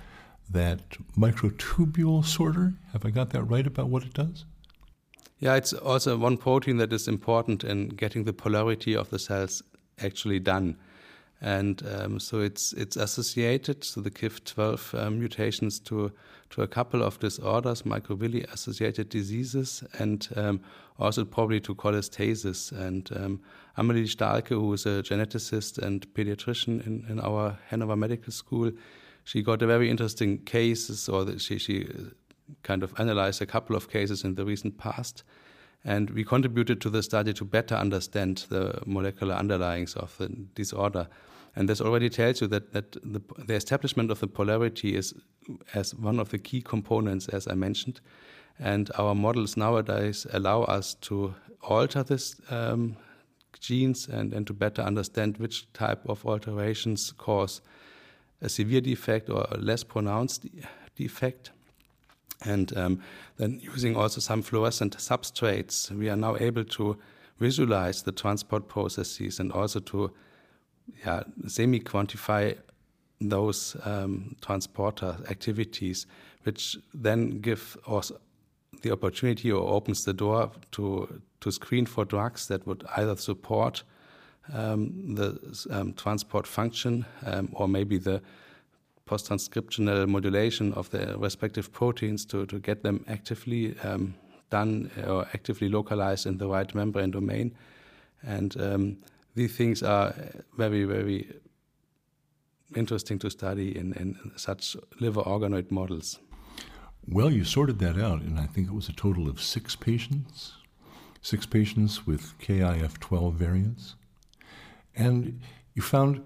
that 0.49 0.97
microtubule 1.15 2.25
sorter. 2.25 2.73
Have 2.93 3.05
I 3.05 3.11
got 3.11 3.31
that 3.31 3.43
right 3.43 3.67
about 3.67 3.91
what 3.91 4.05
it 4.05 4.15
does? 4.15 4.47
Yeah, 5.39 5.57
it's 5.57 5.75
also 5.75 6.17
one 6.17 6.39
protein 6.39 6.79
that 6.79 6.95
is 6.95 7.07
important 7.07 7.63
in 7.63 7.89
getting 7.89 8.25
the 8.25 8.33
polarity 8.33 8.97
of 8.97 9.11
the 9.11 9.19
cells 9.19 9.63
actually 10.03 10.41
done. 10.41 10.79
And 11.41 11.83
um, 11.99 12.19
so 12.19 12.41
it's 12.41 12.73
it's 12.73 12.97
associated 12.97 13.83
to 13.83 13.89
so 13.89 14.01
the 14.01 14.11
KIF12 14.11 14.99
um, 14.99 15.19
mutations 15.19 15.79
to 15.81 16.13
to 16.51 16.63
a 16.63 16.67
couple 16.67 17.03
of 17.03 17.19
disorders, 17.19 17.83
microvilli 17.83 18.51
associated 18.53 19.09
diseases, 19.09 19.83
and 19.99 20.29
um, 20.37 20.61
also 20.99 21.25
probably 21.25 21.61
to 21.61 21.75
cholestasis. 21.75 22.73
And 22.73 23.11
um, 23.17 23.41
Amelie 23.77 24.05
Stalke, 24.05 24.49
who 24.49 24.73
is 24.73 24.87
a 24.87 25.03
geneticist 25.03 25.79
and 25.79 26.07
pediatrician 26.15 26.87
in, 26.87 27.05
in 27.09 27.21
our 27.21 27.59
Hanover 27.69 27.97
Medical 27.97 28.33
School, 28.33 28.71
she 29.25 29.43
got 29.43 29.61
a 29.63 29.67
very 29.67 29.91
interesting 29.91 30.39
cases, 30.39 31.09
or 31.09 31.25
the, 31.25 31.39
she, 31.39 31.59
she 31.59 31.89
kind 32.63 32.83
of 32.83 32.95
analyzed 32.99 33.43
a 33.43 33.47
couple 33.47 33.77
of 33.77 33.91
cases 33.91 34.25
in 34.25 34.37
the 34.37 34.45
recent 34.45 34.79
past. 34.79 35.25
And 35.87 36.11
we 36.11 36.25
contributed 36.25 36.81
to 36.81 36.91
the 36.91 37.01
study 37.01 37.33
to 37.35 37.45
better 37.45 37.77
understand 37.77 38.47
the 38.49 38.83
molecular 38.87 39.37
underlyings 39.37 39.97
of 39.97 40.19
the 40.19 40.29
disorder. 40.55 41.07
And 41.55 41.69
this 41.69 41.81
already 41.81 42.11
tells 42.11 42.41
you 42.41 42.49
that, 42.49 42.73
that 42.73 42.93
the, 43.05 43.23
the 43.47 43.55
establishment 43.55 44.11
of 44.11 44.19
the 44.19 44.27
polarity 44.27 44.97
is 44.97 45.15
as 45.75 45.95
one 45.95 46.19
of 46.19 46.31
the 46.31 46.39
key 46.39 46.61
components, 46.61 47.29
as 47.29 47.47
I 47.47 47.55
mentioned. 47.55 48.01
And 48.59 48.91
our 48.99 49.15
models 49.15 49.57
nowadays 49.57 50.27
allow 50.33 50.63
us 50.65 50.95
to 51.03 51.35
alter 51.63 52.03
this 52.03 52.35
um, 52.51 52.97
genes 53.61 54.09
and, 54.09 54.33
and 54.33 54.45
to 54.49 54.53
better 54.53 54.83
understand 54.83 55.39
which 55.39 55.73
type 55.73 56.03
of 56.09 56.27
alterations 56.27 57.13
cause 57.13 57.61
a 58.43 58.49
severe 58.49 58.81
defect 58.81 59.31
or 59.31 59.47
a 59.53 59.57
less 59.57 59.85
pronounced 59.85 60.47
defect. 60.97 61.53
And 62.45 62.77
um, 62.77 63.01
then 63.39 63.61
using 63.61 63.97
also 63.97 64.21
some 64.21 64.43
fluorescent 64.43 64.97
substrates, 64.99 65.91
we 65.91 66.09
are 66.11 66.17
now 66.17 66.37
able 66.37 66.65
to 66.65 66.99
visualize 67.39 68.03
the 68.03 68.13
transport 68.13 68.69
processes 68.69 69.41
and 69.41 69.53
also 69.53 69.81
to 69.81 70.13
yeah, 71.05 71.23
semi 71.47 71.81
quantify 71.81 72.57
those 73.21 73.77
um, 73.85 74.37
transporter 74.41 75.17
activities, 75.31 76.07
which 76.45 76.77
then 76.95 77.41
give 77.41 77.77
us 77.87 78.13
the 78.83 78.93
opportunity 78.93 79.51
or 79.51 79.69
opens 79.75 80.05
the 80.05 80.13
door 80.13 80.51
to 80.73 81.23
to 81.41 81.51
screen 81.51 81.87
for 81.87 82.05
drugs 82.05 82.49
that 82.49 82.67
would 82.67 82.85
either 82.97 83.17
support 83.17 83.83
um, 84.53 85.15
the 85.15 85.39
um, 85.71 85.93
transport 85.95 86.47
function 86.47 87.05
um, 87.25 87.49
or 87.53 87.69
maybe 87.69 87.99
the 87.99 88.23
post-transcriptional 89.07 90.07
modulation 90.09 90.73
of 90.75 90.91
the 90.91 91.17
respective 91.19 91.73
proteins 91.73 92.27
to, 92.27 92.45
to 92.47 92.59
get 92.59 92.83
them 92.83 93.05
actively 93.09 93.79
um, 93.81 94.15
done 94.51 94.91
or 95.07 95.27
actively 95.35 95.69
localized 95.69 96.27
in 96.27 96.39
the 96.39 96.47
right 96.47 96.75
membrane 96.75 97.11
domain. 97.11 97.55
And 98.23 98.61
um, 98.61 98.99
these 99.35 99.57
things 99.57 99.83
are 99.83 100.15
very, 100.57 100.85
very 100.85 101.29
interesting 102.75 103.19
to 103.21 103.31
study 103.31 103.77
in, 103.77 103.93
in 103.95 104.33
such 104.37 104.77
liver 105.01 105.23
organoid 105.23 105.71
models. 105.71 106.19
Well, 107.09 107.31
you 107.31 107.45
sorted 107.45 107.79
that 107.79 107.99
out, 107.99 108.21
and 108.23 108.39
I 108.39 108.47
think 108.47 108.67
it 108.67 108.75
was 108.75 108.89
a 108.89 108.93
total 108.93 109.29
of 109.29 109.41
six 109.41 109.77
patients, 109.77 110.55
six 111.23 111.47
patients 111.47 112.07
with 112.07 112.37
KIF12 112.41 113.35
variants. 113.35 113.95
And 114.97 115.41
you 115.75 115.83
found, 115.83 116.25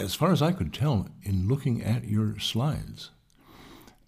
as 0.00 0.14
far 0.14 0.32
as 0.32 0.42
I 0.42 0.52
could 0.52 0.72
tell, 0.72 1.08
in 1.22 1.48
looking 1.48 1.82
at 1.82 2.04
your 2.04 2.38
slides, 2.38 3.10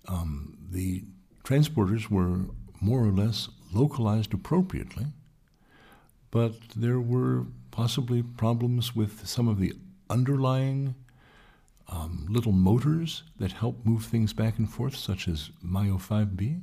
um, 0.09 0.57
the 0.71 1.05
transporters 1.45 2.09
were 2.09 2.47
more 2.81 3.05
or 3.05 3.13
less 3.13 3.49
localized 3.73 4.35
appropriately, 4.35 5.07
but 6.31 6.55
there 6.75 7.01
were 7.01 7.47
possibly 7.71 8.23
problems 8.23 8.95
with 8.97 9.27
some 9.27 9.49
of 9.49 9.59
the 9.59 9.73
underlying 10.11 10.95
um, 11.89 12.27
little 12.29 12.53
motors 12.53 13.23
that 13.39 13.53
help 13.53 13.85
move 13.85 14.05
things 14.05 14.33
back 14.33 14.59
and 14.59 14.71
forth, 14.71 14.97
such 14.97 15.29
as 15.29 15.51
MYO5B? 15.65 16.63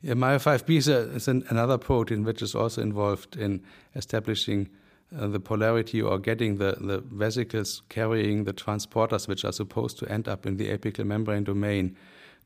Yeah, 0.00 0.14
MYO5B 0.14 0.76
is, 0.76 0.88
a, 0.88 0.98
is 1.12 1.28
an, 1.28 1.44
another 1.48 1.76
protein 1.76 2.24
which 2.24 2.40
is 2.40 2.54
also 2.54 2.80
involved 2.80 3.36
in 3.36 3.62
establishing 3.94 4.70
uh, 5.18 5.26
the 5.26 5.40
polarity 5.40 6.00
or 6.00 6.18
getting 6.18 6.56
the, 6.56 6.76
the 6.80 7.00
vesicles 7.00 7.82
carrying 7.88 8.44
the 8.44 8.52
transporters 8.52 9.26
which 9.26 9.44
are 9.44 9.52
supposed 9.52 9.98
to 9.98 10.10
end 10.10 10.28
up 10.28 10.46
in 10.46 10.56
the 10.56 10.68
apical 10.76 11.04
membrane 11.04 11.44
domain 11.44 11.96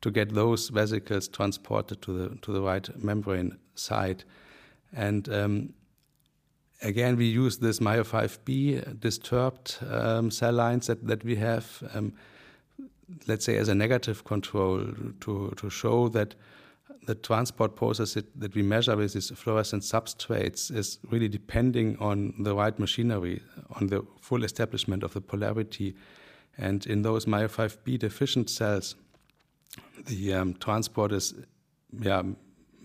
to 0.01 0.11
get 0.11 0.35
those 0.35 0.69
vesicles 0.69 1.29
transported 1.29 2.01
to 2.03 2.13
the 2.13 2.37
to 2.37 2.53
the 2.53 2.61
right 2.61 2.89
membrane 3.03 3.57
side. 3.75 4.25
And 4.93 5.29
um, 5.29 5.75
again, 6.83 7.17
we 7.17 7.27
use 7.27 7.59
this 7.59 7.81
MYO5B 7.81 9.01
disturbed 9.01 9.79
um, 9.91 10.31
cell 10.31 10.53
lines 10.53 10.87
that, 10.87 11.07
that 11.07 11.25
we 11.25 11.37
have, 11.37 11.83
um, 11.95 12.13
let's 13.27 13.45
say, 13.45 13.57
as 13.57 13.69
a 13.69 13.75
negative 13.75 14.25
control 14.25 14.87
to, 15.21 15.53
to 15.57 15.71
show 15.71 16.09
that 16.09 16.35
the 17.07 17.15
transport 17.15 17.77
process 17.77 18.15
that, 18.15 18.41
that 18.41 18.55
we 18.55 18.63
measure 18.63 18.97
with 18.97 19.13
these 19.13 19.31
fluorescent 19.31 19.83
substrates 19.83 20.75
is 20.75 20.99
really 21.11 21.29
depending 21.29 21.97
on 21.99 22.35
the 22.39 22.55
right 22.55 22.79
machinery, 22.79 23.43
on 23.73 23.89
the 23.89 24.05
full 24.21 24.45
establishment 24.45 25.03
of 25.03 25.15
the 25.15 25.21
polarity. 25.21 25.95
And 26.57 26.87
in 26.87 27.03
those 27.03 27.27
MYO5B 27.27 27.99
deficient 27.99 28.49
cells, 28.51 28.95
the 30.07 30.35
um, 30.35 30.55
transport 30.55 31.13
is 31.13 31.35
yeah, 32.01 32.23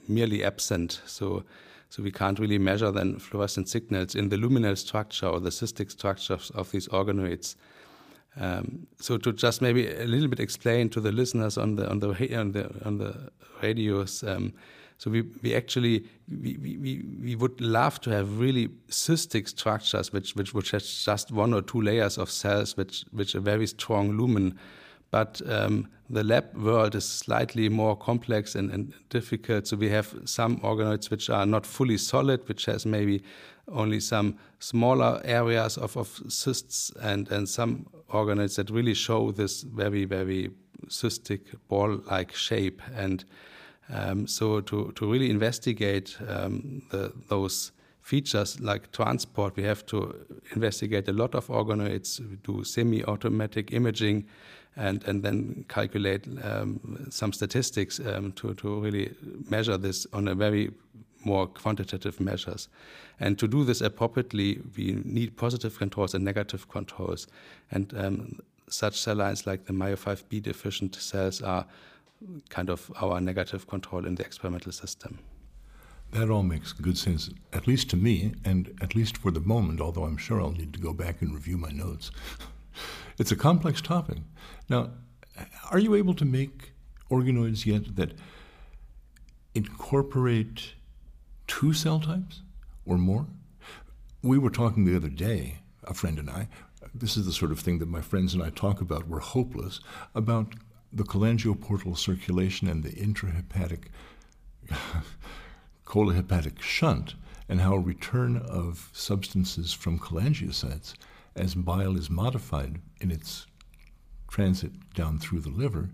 merely 0.07 0.43
absent. 0.43 1.01
So 1.05 1.43
so 1.89 2.03
we 2.03 2.11
can't 2.11 2.37
really 2.37 2.59
measure 2.59 2.91
then 2.91 3.17
fluorescent 3.17 3.67
signals 3.67 4.13
in 4.13 4.29
the 4.29 4.37
luminal 4.37 4.77
structure 4.77 5.25
or 5.25 5.39
the 5.39 5.49
cystic 5.49 5.89
structures 5.89 6.51
of 6.51 6.71
these 6.71 6.87
organoids. 6.89 7.55
Um, 8.37 8.87
so 8.99 9.17
to 9.17 9.33
just 9.33 9.61
maybe 9.61 9.87
a 9.87 10.05
little 10.05 10.27
bit 10.27 10.39
explain 10.39 10.89
to 10.89 11.01
the 11.01 11.11
listeners 11.11 11.57
on 11.57 11.75
the 11.75 11.89
on 11.89 11.99
the 11.99 12.37
on 12.37 12.51
the 12.51 12.69
on 12.85 12.97
the 12.97 13.31
radios. 13.61 14.23
Um, 14.23 14.53
so 14.97 15.09
we, 15.09 15.21
we 15.41 15.55
actually 15.55 16.05
we, 16.27 16.57
we, 16.57 17.03
we 17.23 17.35
would 17.35 17.59
love 17.61 18.01
to 18.01 18.09
have 18.09 18.37
really 18.37 18.67
cystic 18.89 19.47
structures 19.47 20.11
which 20.11 20.35
which 20.35 20.53
which 20.53 20.71
has 20.71 21.03
just 21.05 21.31
one 21.31 21.53
or 21.53 21.61
two 21.61 21.81
layers 21.81 22.17
of 22.17 22.29
cells 22.29 22.75
which 22.75 23.05
which 23.11 23.33
a 23.33 23.39
very 23.39 23.67
strong 23.67 24.11
lumen. 24.11 24.59
But 25.11 25.41
um, 25.47 25.87
the 26.09 26.23
lab 26.23 26.55
world 26.55 26.95
is 26.95 27.05
slightly 27.05 27.69
more 27.69 27.95
complex 27.95 28.55
and, 28.55 28.71
and 28.71 28.93
difficult. 29.09 29.67
So 29.67 29.77
we 29.77 29.89
have 29.89 30.13
some 30.25 30.57
organoids 30.59 31.09
which 31.09 31.29
are 31.29 31.45
not 31.45 31.65
fully 31.65 31.97
solid, 31.97 32.47
which 32.47 32.65
has 32.65 32.85
maybe 32.85 33.23
only 33.67 33.99
some 33.99 34.37
smaller 34.59 35.21
areas 35.23 35.77
of, 35.77 35.95
of 35.97 36.21
cysts 36.27 36.91
and, 37.01 37.31
and 37.31 37.47
some 37.47 37.85
organoids 38.09 38.55
that 38.55 38.69
really 38.69 38.95
show 38.95 39.31
this 39.31 39.61
very, 39.61 40.05
very 40.05 40.51
cystic 40.87 41.41
ball-like 41.67 42.33
shape. 42.33 42.81
And 42.95 43.23
um, 43.91 44.27
so 44.27 44.61
to, 44.61 44.91
to 44.95 45.11
really 45.11 45.29
investigate 45.29 46.17
um, 46.27 46.81
the, 46.91 47.13
those 47.27 47.71
features 48.01 48.59
like 48.59 48.91
transport, 48.91 49.55
we 49.55 49.63
have 49.63 49.85
to 49.85 50.15
investigate 50.55 51.07
a 51.07 51.13
lot 51.13 51.35
of 51.35 51.47
organoids, 51.47 52.19
we 52.19 52.37
do 52.37 52.63
semi-automatic 52.63 53.71
imaging, 53.71 54.25
and, 54.75 55.03
and 55.05 55.23
then 55.23 55.65
calculate 55.67 56.27
um, 56.43 57.07
some 57.09 57.33
statistics 57.33 57.99
um, 57.99 58.31
to, 58.33 58.53
to 58.55 58.79
really 58.79 59.13
measure 59.49 59.77
this 59.77 60.07
on 60.13 60.27
a 60.27 60.35
very 60.35 60.71
more 61.25 61.47
quantitative 61.47 62.19
measures. 62.19 62.69
And 63.19 63.37
to 63.39 63.47
do 63.47 63.65
this 63.65 63.81
appropriately, 63.81 64.61
we 64.77 65.01
need 65.03 65.35
positive 65.35 65.77
controls 65.77 66.13
and 66.13 66.23
negative 66.23 66.69
controls. 66.69 67.27
And 67.71 67.93
um, 67.97 68.39
such 68.69 68.99
cell 68.99 69.15
lines 69.15 69.45
like 69.45 69.65
the 69.65 69.73
MYO5B 69.73 70.41
deficient 70.43 70.95
cells 70.95 71.41
are 71.41 71.65
kind 72.49 72.69
of 72.69 72.91
our 73.01 73.19
negative 73.19 73.67
control 73.67 74.05
in 74.05 74.15
the 74.15 74.23
experimental 74.23 74.71
system. 74.71 75.19
That 76.11 76.29
all 76.29 76.43
makes 76.43 76.73
good 76.73 76.97
sense, 76.97 77.29
at 77.53 77.67
least 77.67 77.89
to 77.91 77.97
me, 77.97 78.33
and 78.43 78.73
at 78.81 78.95
least 78.95 79.17
for 79.17 79.29
the 79.29 79.39
moment, 79.39 79.79
although 79.79 80.05
I'm 80.05 80.17
sure 80.17 80.41
I'll 80.41 80.51
need 80.51 80.73
to 80.73 80.79
go 80.79 80.91
back 80.91 81.21
and 81.21 81.33
review 81.33 81.57
my 81.57 81.69
notes. 81.69 82.11
It's 83.17 83.31
a 83.31 83.35
complex 83.35 83.81
topic. 83.81 84.19
Now, 84.69 84.91
are 85.71 85.79
you 85.79 85.95
able 85.95 86.13
to 86.15 86.25
make 86.25 86.73
organoids 87.09 87.65
yet 87.65 87.95
that 87.95 88.13
incorporate 89.55 90.73
two 91.47 91.73
cell 91.73 91.99
types 91.99 92.41
or 92.85 92.97
more? 92.97 93.27
We 94.21 94.37
were 94.37 94.49
talking 94.49 94.85
the 94.85 94.95
other 94.95 95.09
day, 95.09 95.59
a 95.83 95.93
friend 95.93 96.19
and 96.19 96.29
I, 96.29 96.47
this 96.93 97.17
is 97.17 97.25
the 97.25 97.33
sort 97.33 97.51
of 97.51 97.59
thing 97.59 97.79
that 97.79 97.87
my 97.87 98.01
friends 98.01 98.33
and 98.33 98.43
I 98.43 98.49
talk 98.49 98.81
about, 98.81 99.07
we're 99.07 99.19
hopeless, 99.19 99.79
about 100.15 100.53
the 100.91 101.03
cholangioportal 101.03 101.97
circulation 101.97 102.67
and 102.67 102.83
the 102.83 102.89
intrahepatic 102.89 103.85
cholehepatic 105.85 106.61
shunt 106.61 107.15
and 107.47 107.61
how 107.61 107.75
return 107.75 108.37
of 108.37 108.89
substances 108.93 109.73
from 109.73 109.99
cholangiocytes 109.99 110.93
as 111.35 111.55
bile 111.55 111.97
is 111.97 112.09
modified 112.09 112.79
in 113.01 113.11
its 113.11 113.45
transit 114.27 114.71
down 114.93 115.19
through 115.19 115.39
the 115.39 115.49
liver 115.49 115.89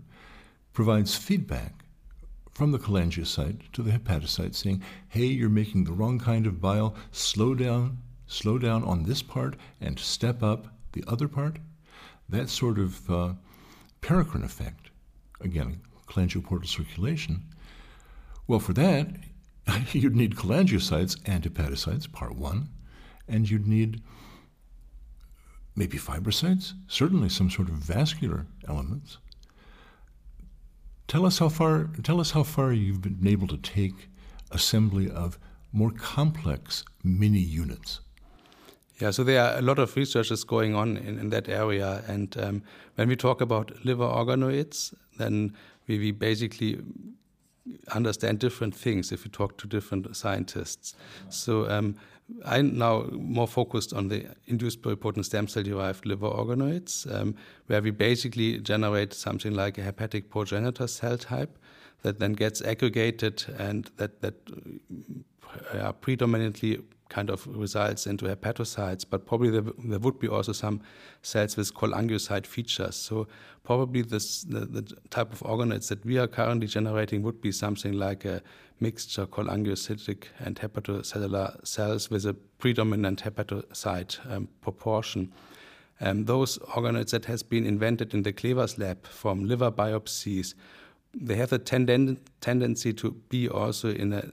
provides 0.72 1.14
feedback 1.14 1.86
from 2.52 2.72
the 2.72 2.78
cholangiocyte 2.78 3.70
to 3.72 3.82
the 3.82 3.90
hepatocyte 3.90 4.54
saying, 4.54 4.82
hey, 5.08 5.26
you're 5.26 5.48
making 5.48 5.84
the 5.84 5.92
wrong 5.92 6.18
kind 6.18 6.46
of 6.46 6.60
bile, 6.60 6.94
slow 7.12 7.54
down, 7.54 7.98
slow 8.26 8.58
down 8.58 8.82
on 8.84 9.02
this 9.02 9.22
part 9.22 9.56
and 9.80 9.98
step 9.98 10.42
up 10.42 10.66
the 10.92 11.04
other 11.06 11.28
part. 11.28 11.58
That 12.28 12.48
sort 12.48 12.78
of 12.78 13.10
uh, 13.10 13.34
paracrine 14.00 14.44
effect, 14.44 14.90
again, 15.40 15.80
cholangioportal 16.08 16.66
circulation. 16.66 17.42
Well, 18.46 18.60
for 18.60 18.72
that, 18.72 19.08
you'd 19.92 20.16
need 20.16 20.36
cholangiocytes 20.36 21.20
and 21.26 21.44
hepatocytes, 21.44 22.10
part 22.10 22.36
one, 22.36 22.68
and 23.28 23.50
you'd 23.50 23.66
need 23.66 24.02
maybe 25.76 25.98
fibrocytes, 25.98 26.72
certainly 26.88 27.28
some 27.28 27.50
sort 27.50 27.68
of 27.68 27.74
vascular 27.74 28.46
elements. 28.66 29.18
Tell 31.06 31.24
us 31.24 31.38
how 31.38 31.48
far. 31.48 31.90
Tell 32.02 32.20
us 32.20 32.32
how 32.32 32.42
far 32.42 32.72
you've 32.72 33.02
been 33.02 33.26
able 33.26 33.46
to 33.48 33.58
take 33.58 34.08
assembly 34.50 35.08
of 35.08 35.38
more 35.72 35.90
complex 35.92 36.84
mini 37.04 37.38
units. 37.38 38.00
Yeah, 38.98 39.10
so 39.10 39.22
there 39.22 39.42
are 39.42 39.58
a 39.58 39.62
lot 39.62 39.78
of 39.78 39.94
researches 39.94 40.42
going 40.42 40.74
on 40.74 40.96
in, 40.96 41.18
in 41.18 41.28
that 41.30 41.48
area, 41.48 42.02
and 42.08 42.34
um, 42.38 42.62
when 42.94 43.08
we 43.08 43.16
talk 43.16 43.42
about 43.42 43.84
liver 43.84 44.04
organoids, 44.06 44.94
then 45.18 45.54
we, 45.86 45.98
we 45.98 46.12
basically 46.12 46.80
understand 47.92 48.38
different 48.38 48.74
things 48.74 49.12
if 49.12 49.24
you 49.24 49.30
talk 49.30 49.58
to 49.58 49.66
different 49.66 50.16
scientists. 50.16 50.94
So 51.28 51.68
um, 51.68 51.96
I'm 52.44 52.76
now 52.76 53.06
more 53.12 53.46
focused 53.46 53.92
on 53.92 54.08
the 54.08 54.26
induced 54.46 54.82
pluripotent 54.82 55.24
stem 55.24 55.46
cell 55.46 55.62
derived 55.62 56.06
liver 56.06 56.28
organoids, 56.28 57.06
um, 57.14 57.36
where 57.66 57.80
we 57.80 57.90
basically 57.90 58.58
generate 58.58 59.14
something 59.14 59.54
like 59.54 59.78
a 59.78 59.82
hepatic 59.82 60.30
progenitor 60.30 60.86
cell 60.88 61.18
type 61.18 61.56
that 62.02 62.18
then 62.18 62.32
gets 62.32 62.62
aggregated 62.62 63.44
and 63.58 63.90
that, 63.96 64.20
that 64.22 64.34
uh, 65.72 65.92
predominantly 65.92 66.80
kind 67.08 67.30
of 67.30 67.46
results 67.46 68.06
into 68.06 68.26
hepatocytes, 68.26 69.04
but 69.08 69.26
probably 69.26 69.50
there, 69.50 69.62
there, 69.84 69.98
would 69.98 70.18
be 70.18 70.28
also 70.28 70.52
some 70.52 70.80
cells 71.22 71.56
with 71.56 71.72
cholangiocyte 71.74 72.46
features. 72.46 72.96
So 72.96 73.28
probably 73.64 74.02
this, 74.02 74.42
the, 74.42 74.60
the, 74.60 74.82
type 75.10 75.32
of 75.32 75.40
organoids 75.40 75.88
that 75.88 76.04
we 76.04 76.18
are 76.18 76.26
currently 76.26 76.66
generating 76.66 77.22
would 77.22 77.40
be 77.40 77.52
something 77.52 77.92
like 77.92 78.24
a 78.24 78.42
mixture 78.80 79.26
cholangiocytic 79.26 80.24
and 80.40 80.56
hepatocellular 80.56 81.64
cells 81.66 82.10
with 82.10 82.26
a 82.26 82.34
predominant 82.34 83.22
hepatocyte 83.22 84.18
um, 84.30 84.48
proportion. 84.60 85.32
Um, 86.00 86.24
those 86.24 86.58
organoids 86.58 87.10
that 87.10 87.24
has 87.26 87.42
been 87.42 87.64
invented 87.64 88.12
in 88.12 88.22
the 88.22 88.32
Clevers 88.32 88.78
lab 88.78 89.06
from 89.06 89.46
liver 89.46 89.70
biopsies, 89.70 90.54
they 91.14 91.36
have 91.36 91.52
a 91.52 91.58
tenden- 91.58 92.18
tendency 92.40 92.92
to 92.92 93.12
be 93.30 93.48
also 93.48 93.88
in 93.90 94.12
a 94.12 94.30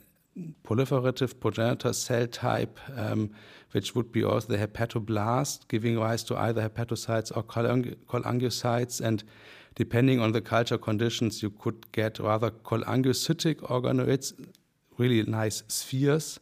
proliferative 0.63 1.39
progenitor 1.39 1.93
cell 1.93 2.27
type, 2.27 2.79
um, 2.95 3.29
which 3.71 3.95
would 3.95 4.11
be 4.11 4.23
also 4.23 4.47
the 4.47 4.57
hepatoblast, 4.57 5.67
giving 5.67 5.99
rise 5.99 6.23
to 6.23 6.37
either 6.37 6.67
hepatocytes 6.67 7.35
or 7.35 7.43
cholangiocytes. 7.43 9.01
And 9.01 9.23
depending 9.75 10.19
on 10.19 10.31
the 10.31 10.41
culture 10.41 10.77
conditions, 10.77 11.43
you 11.43 11.49
could 11.49 11.91
get 11.91 12.19
rather 12.19 12.51
cholangiocytic 12.51 13.57
organoids, 13.61 14.33
really 14.97 15.23
nice 15.23 15.63
spheres, 15.67 16.39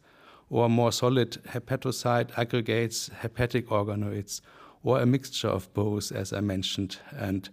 or 0.48 0.68
more 0.68 0.92
solid 0.92 1.32
hepatocyte 1.48 2.36
aggregates, 2.38 3.08
hepatic 3.08 3.68
organoids, 3.68 4.40
or 4.82 5.00
a 5.00 5.06
mixture 5.06 5.48
of 5.48 5.72
both, 5.74 6.12
as 6.12 6.32
I 6.32 6.40
mentioned. 6.40 6.98
And 7.10 7.48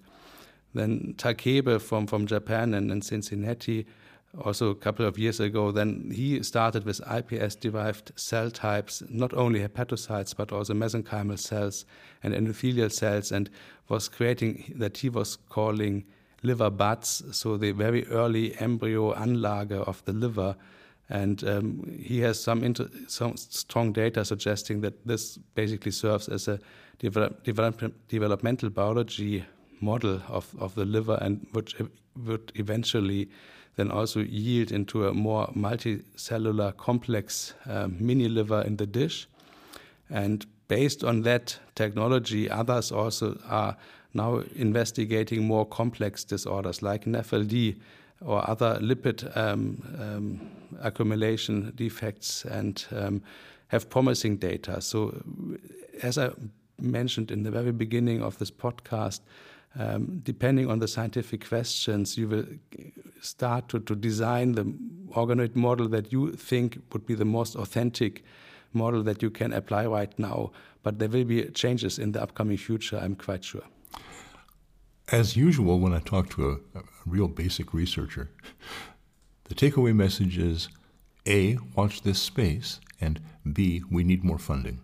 then 0.73 1.15
Takebe 1.17 1.81
from, 1.81 2.07
from 2.07 2.27
Japan 2.27 2.73
and, 2.73 2.91
and 2.91 3.03
Cincinnati 3.03 3.85
also 4.43 4.69
a 4.69 4.75
couple 4.75 5.05
of 5.05 5.17
years 5.17 5.39
ago, 5.39 5.71
then 5.71 6.11
he 6.13 6.41
started 6.43 6.85
with 6.85 7.01
iPS 7.01 7.59
derived 7.59 8.11
cell 8.15 8.51
types, 8.51 9.01
not 9.09 9.33
only 9.33 9.59
hepatocytes, 9.59 10.35
but 10.35 10.51
also 10.51 10.73
mesenchymal 10.73 11.39
cells 11.39 11.85
and 12.23 12.33
endothelial 12.33 12.91
cells, 12.91 13.31
and 13.31 13.49
was 13.87 14.07
creating 14.07 14.73
that 14.77 14.97
he 14.97 15.09
was 15.09 15.37
calling 15.49 16.05
liver 16.43 16.69
buds, 16.69 17.23
so 17.31 17.57
the 17.57 17.71
very 17.71 18.05
early 18.07 18.55
embryo 18.59 19.13
anlage 19.13 19.71
of 19.71 20.03
the 20.05 20.13
liver. 20.13 20.55
And 21.09 21.43
um, 21.43 21.99
he 21.99 22.19
has 22.19 22.39
some, 22.39 22.63
inter- 22.63 22.89
some 23.07 23.35
strong 23.35 23.91
data 23.93 24.23
suggesting 24.23 24.81
that 24.81 25.07
this 25.07 25.37
basically 25.55 25.91
serves 25.91 26.29
as 26.29 26.47
a 26.47 26.59
develop- 26.99 27.43
develop- 27.43 28.07
developmental 28.07 28.69
biology 28.69 29.43
model 29.81 30.21
of, 30.27 30.53
of 30.59 30.75
the 30.75 30.85
liver 30.85 31.17
and 31.21 31.47
which 31.53 31.75
would 32.25 32.51
eventually 32.55 33.29
then 33.79 33.91
also 33.91 34.19
yield 34.19 34.71
into 34.71 35.07
a 35.07 35.13
more 35.13 35.47
multicellular 35.55 36.75
complex 36.75 37.53
uh, 37.65 37.87
mini 37.99 38.27
liver 38.27 38.61
in 38.61 38.77
the 38.77 38.85
dish. 38.85 39.27
And 40.09 40.45
based 40.67 41.03
on 41.03 41.21
that 41.21 41.57
technology, 41.75 42.49
others 42.49 42.91
also 42.91 43.39
are 43.47 43.77
now 44.13 44.43
investigating 44.55 45.45
more 45.45 45.65
complex 45.65 46.23
disorders 46.23 46.81
like 46.81 47.05
NAFLD 47.05 47.77
or 48.21 48.49
other 48.49 48.79
lipid 48.81 49.35
um, 49.37 49.81
um, 49.99 50.49
accumulation 50.81 51.71
defects 51.75 52.43
and 52.45 52.85
um, 52.91 53.21
have 53.67 53.89
promising 53.89 54.37
data. 54.37 54.81
So, 54.81 55.23
as 56.03 56.17
I 56.17 56.31
mentioned 56.79 57.31
in 57.31 57.43
the 57.43 57.51
very 57.51 57.71
beginning 57.71 58.21
of 58.21 58.39
this 58.39 58.51
podcast, 58.51 59.21
um, 59.77 60.19
depending 60.23 60.69
on 60.69 60.79
the 60.79 60.87
scientific 60.87 61.47
questions, 61.47 62.17
you 62.17 62.27
will 62.27 62.45
start 63.21 63.69
to, 63.69 63.79
to 63.79 63.95
design 63.95 64.53
the 64.53 64.65
organoid 65.15 65.55
model 65.55 65.87
that 65.89 66.11
you 66.11 66.31
think 66.31 66.79
would 66.91 67.05
be 67.05 67.15
the 67.15 67.25
most 67.25 67.55
authentic 67.55 68.23
model 68.73 69.03
that 69.03 69.21
you 69.21 69.29
can 69.29 69.53
apply 69.53 69.85
right 69.85 70.17
now. 70.17 70.51
But 70.81 70.99
there 70.99 71.09
will 71.09 71.25
be 71.25 71.43
changes 71.51 71.99
in 71.99 72.13
the 72.13 72.21
upcoming 72.21 72.57
future, 72.57 72.97
I'm 72.97 73.15
quite 73.15 73.43
sure. 73.43 73.63
as 75.11 75.35
usual, 75.35 75.79
when 75.79 75.93
I 75.93 75.99
talk 75.99 76.29
to 76.31 76.49
a, 76.49 76.79
a 76.79 76.83
real 77.05 77.27
basic 77.27 77.73
researcher, 77.73 78.29
the 79.45 79.55
takeaway 79.55 79.95
message 79.95 80.37
is 80.37 80.69
A, 81.25 81.57
watch 81.75 82.01
this 82.01 82.21
space, 82.21 82.79
and 83.01 83.19
B, 83.51 83.81
we 83.89 84.03
need 84.03 84.23
more 84.23 84.37
funding. 84.37 84.81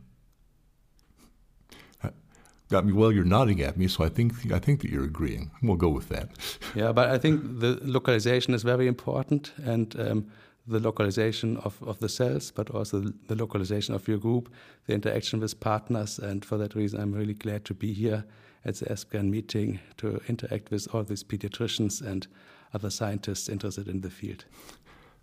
Got 2.70 2.86
me. 2.86 2.94
Well, 2.94 3.12
you're 3.12 3.24
nodding 3.24 3.62
at 3.62 3.78
me, 3.78 3.88
so 3.88 4.04
I 4.04 4.10
think 4.10 4.52
I 4.52 4.60
think 4.60 4.82
that 4.82 4.90
you're 4.90 5.04
agreeing. 5.04 5.52
We'll 5.62 5.78
go 5.78 5.90
with 5.90 6.10
that. 6.10 6.30
Yeah, 6.76 6.92
but 6.92 7.10
I 7.10 7.18
think 7.18 7.60
the 7.60 7.80
localization 7.84 8.54
is 8.54 8.64
very 8.64 8.88
important, 8.88 9.54
and 9.64 9.98
um, 10.00 10.28
the 10.68 10.80
localization 10.80 11.58
of, 11.58 11.82
of 11.84 12.00
the 12.00 12.10
cells, 12.10 12.52
but 12.52 12.70
also 12.72 13.00
the 13.28 13.36
localization 13.36 13.94
of 13.94 14.08
your 14.08 14.18
group, 14.18 14.52
the 14.88 14.94
interaction 14.94 15.40
with 15.40 15.60
partners. 15.60 16.20
And 16.20 16.44
for 16.44 16.58
that 16.58 16.76
reason, 16.76 17.00
I'm 17.00 17.14
really 17.14 17.34
glad 17.34 17.66
to 17.66 17.74
be 17.74 17.94
here 17.94 18.26
at 18.66 18.76
the 18.76 18.86
ESPGHAN 18.86 19.30
meeting 19.30 19.80
to 19.98 20.20
interact 20.28 20.72
with 20.72 20.88
all 20.94 21.04
these 21.04 21.24
pediatricians 21.24 22.02
and 22.02 22.28
other 22.74 22.90
scientists 22.90 23.48
interested 23.48 23.88
in 23.88 24.02
the 24.02 24.10
field. 24.10 24.46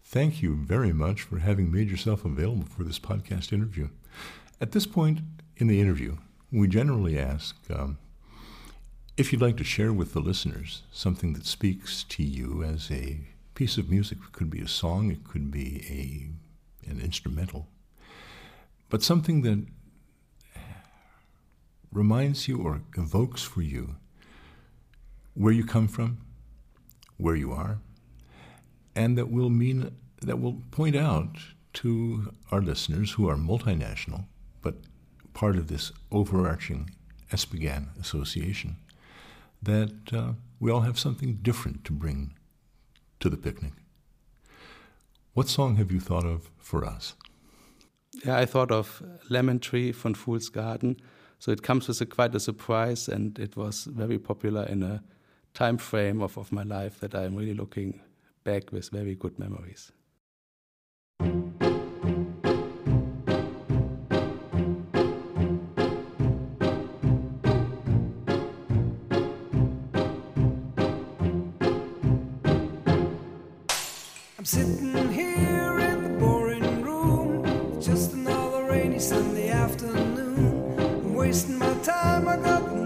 Thank 0.05 0.42
you 0.42 0.55
very 0.55 0.92
much 0.92 1.22
for 1.22 1.38
having 1.38 1.72
made 1.72 1.90
yourself 1.90 2.24
available 2.24 2.66
for 2.66 2.85
this 2.85 2.98
podcast 2.98 3.52
interview. 3.52 3.88
At 4.61 4.72
this 4.72 4.87
point 4.87 5.20
in 5.57 5.66
the 5.66 5.81
interview, 5.81 6.18
we 6.52 6.68
generally 6.68 7.18
ask 7.18 7.56
um, 7.70 7.96
if 9.16 9.32
you'd 9.32 9.40
like 9.40 9.56
to 9.56 9.64
share 9.64 9.92
with 9.92 10.12
the 10.12 10.20
listeners 10.20 10.82
something 10.92 11.32
that 11.32 11.46
speaks 11.46 12.04
to 12.04 12.22
you 12.22 12.62
as 12.62 12.90
a 12.90 13.20
piece 13.54 13.78
of 13.78 13.90
music. 13.90 14.18
It 14.22 14.32
could 14.32 14.50
be 14.50 14.60
a 14.60 14.68
song, 14.68 15.10
it 15.10 15.24
could 15.24 15.50
be 15.50 15.82
a, 16.86 16.90
an 16.90 17.00
instrumental, 17.00 17.68
but 18.90 19.02
something 19.02 19.42
that 19.42 19.66
reminds 21.90 22.48
you 22.48 22.62
or 22.62 22.82
evokes 22.96 23.42
for 23.42 23.62
you 23.62 23.96
where 25.34 25.52
you 25.52 25.64
come 25.64 25.88
from, 25.88 26.18
where 27.16 27.36
you 27.36 27.52
are, 27.52 27.78
and 28.94 29.16
that 29.16 29.30
will 29.30 29.50
mean 29.50 29.92
that 30.20 30.38
will 30.38 30.60
point 30.70 30.94
out 30.94 31.38
to 31.72 32.32
our 32.50 32.60
listeners 32.60 33.12
who 33.12 33.28
are 33.28 33.36
multinational, 33.36 34.26
but 34.60 34.74
part 35.33 35.57
of 35.57 35.68
this 35.68 35.92
overarching 36.11 36.90
ESPGHAN 37.31 37.99
association, 38.01 38.77
that 39.62 40.12
uh, 40.12 40.33
we 40.61 40.71
all 40.71 40.81
have 40.81 40.99
something 40.99 41.38
different 41.42 41.85
to 41.85 41.92
bring 41.92 42.35
to 43.21 43.31
the 43.31 43.37
picnic. 43.37 43.73
What 45.35 45.49
song 45.49 45.77
have 45.77 45.90
you 45.90 46.01
thought 46.01 46.27
of 46.27 46.51
for 46.59 46.85
us? 46.85 47.14
Yeah, 48.25 48.37
I 48.37 48.45
thought 48.45 48.71
of 48.71 49.03
Lemon 49.31 49.59
Tree 49.59 49.92
von 49.92 50.14
Fool's 50.14 50.49
Garden. 50.49 50.97
So 51.38 51.51
it 51.51 51.62
comes 51.62 51.88
with 51.88 52.01
a, 52.01 52.07
quite 52.07 52.35
a 52.35 52.40
surprise, 52.40 53.09
and 53.09 53.38
it 53.38 53.57
was 53.57 53.85
very 53.85 54.18
popular 54.18 54.64
in 54.64 54.83
a 54.83 55.03
time 55.55 55.79
frame 55.79 56.23
of, 56.23 56.37
of 56.37 56.53
my 56.53 56.62
life 56.62 57.01
that 57.01 57.14
I'm 57.14 57.35
really 57.35 57.55
looking 57.55 58.01
back 58.45 58.73
with 58.73 58.90
very 58.90 59.14
good 59.14 59.38
memories. 59.38 59.90
I'm 74.42 74.46
sitting 74.46 75.12
here 75.12 75.78
in 75.78 76.02
the 76.02 76.18
boring 76.18 76.83
room, 76.83 77.81
just 77.81 78.12
another 78.12 78.64
rainy 78.64 78.98
Sunday 78.98 79.50
afternoon. 79.50 80.81
I'm 80.81 81.14
wasting 81.14 81.61
my 81.61 81.72
time, 81.74 82.26
I 82.26 82.38
got 82.38 82.82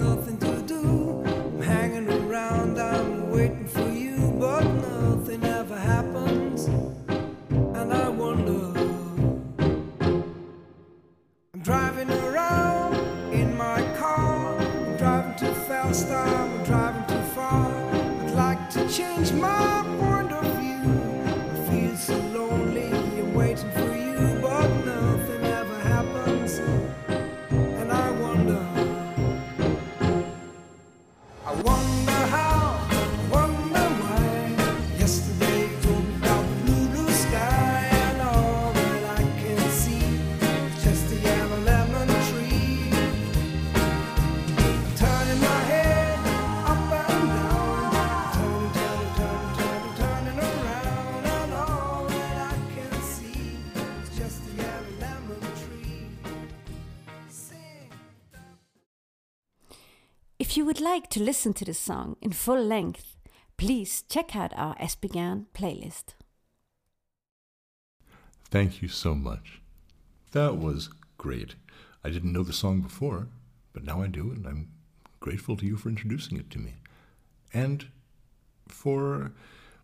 like 60.86 61.10
to 61.10 61.20
listen 61.20 61.52
to 61.52 61.64
the 61.64 61.74
song 61.74 62.16
in 62.22 62.30
full 62.30 62.62
length, 62.62 63.16
please 63.56 64.04
check 64.08 64.36
out 64.36 64.52
our 64.56 64.76
ESPGHAN 64.76 65.46
playlist. 65.52 66.14
Thank 68.50 68.80
you 68.80 68.86
so 68.86 69.16
much. 69.16 69.60
That 70.30 70.58
was 70.58 70.88
great. 71.18 71.56
I 72.04 72.10
didn't 72.10 72.32
know 72.32 72.44
the 72.44 72.52
song 72.52 72.82
before, 72.82 73.26
but 73.72 73.82
now 73.82 74.00
I 74.00 74.06
do, 74.06 74.30
and 74.30 74.46
I'm 74.46 74.68
grateful 75.18 75.56
to 75.56 75.66
you 75.66 75.76
for 75.76 75.88
introducing 75.88 76.38
it 76.38 76.50
to 76.52 76.60
me 76.60 76.74
and 77.52 77.88
for 78.68 79.32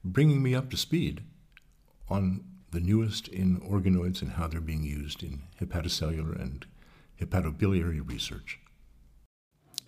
bringing 0.04 0.40
me 0.40 0.54
up 0.54 0.70
to 0.70 0.76
speed 0.76 1.24
on 2.08 2.44
the 2.70 2.80
newest 2.80 3.26
in 3.26 3.60
organoids 3.60 4.22
and 4.22 4.32
how 4.32 4.46
they're 4.46 4.60
being 4.60 4.84
used 4.84 5.24
in 5.24 5.42
hepatocellular 5.60 6.40
and 6.40 6.64
hepatobiliary 7.20 8.08
research. 8.08 8.60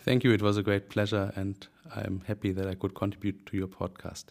Thank 0.05 0.23
you. 0.23 0.33
It 0.33 0.43
was 0.43 0.57
a 0.57 0.63
great 0.63 0.91
pleasure, 0.91 1.33
and 1.35 1.67
I'm 1.95 2.21
happy 2.27 2.53
that 2.53 2.69
I 2.69 2.75
could 2.75 2.95
contribute 2.95 3.47
to 3.47 3.57
your 3.57 3.67
podcast. 3.69 4.27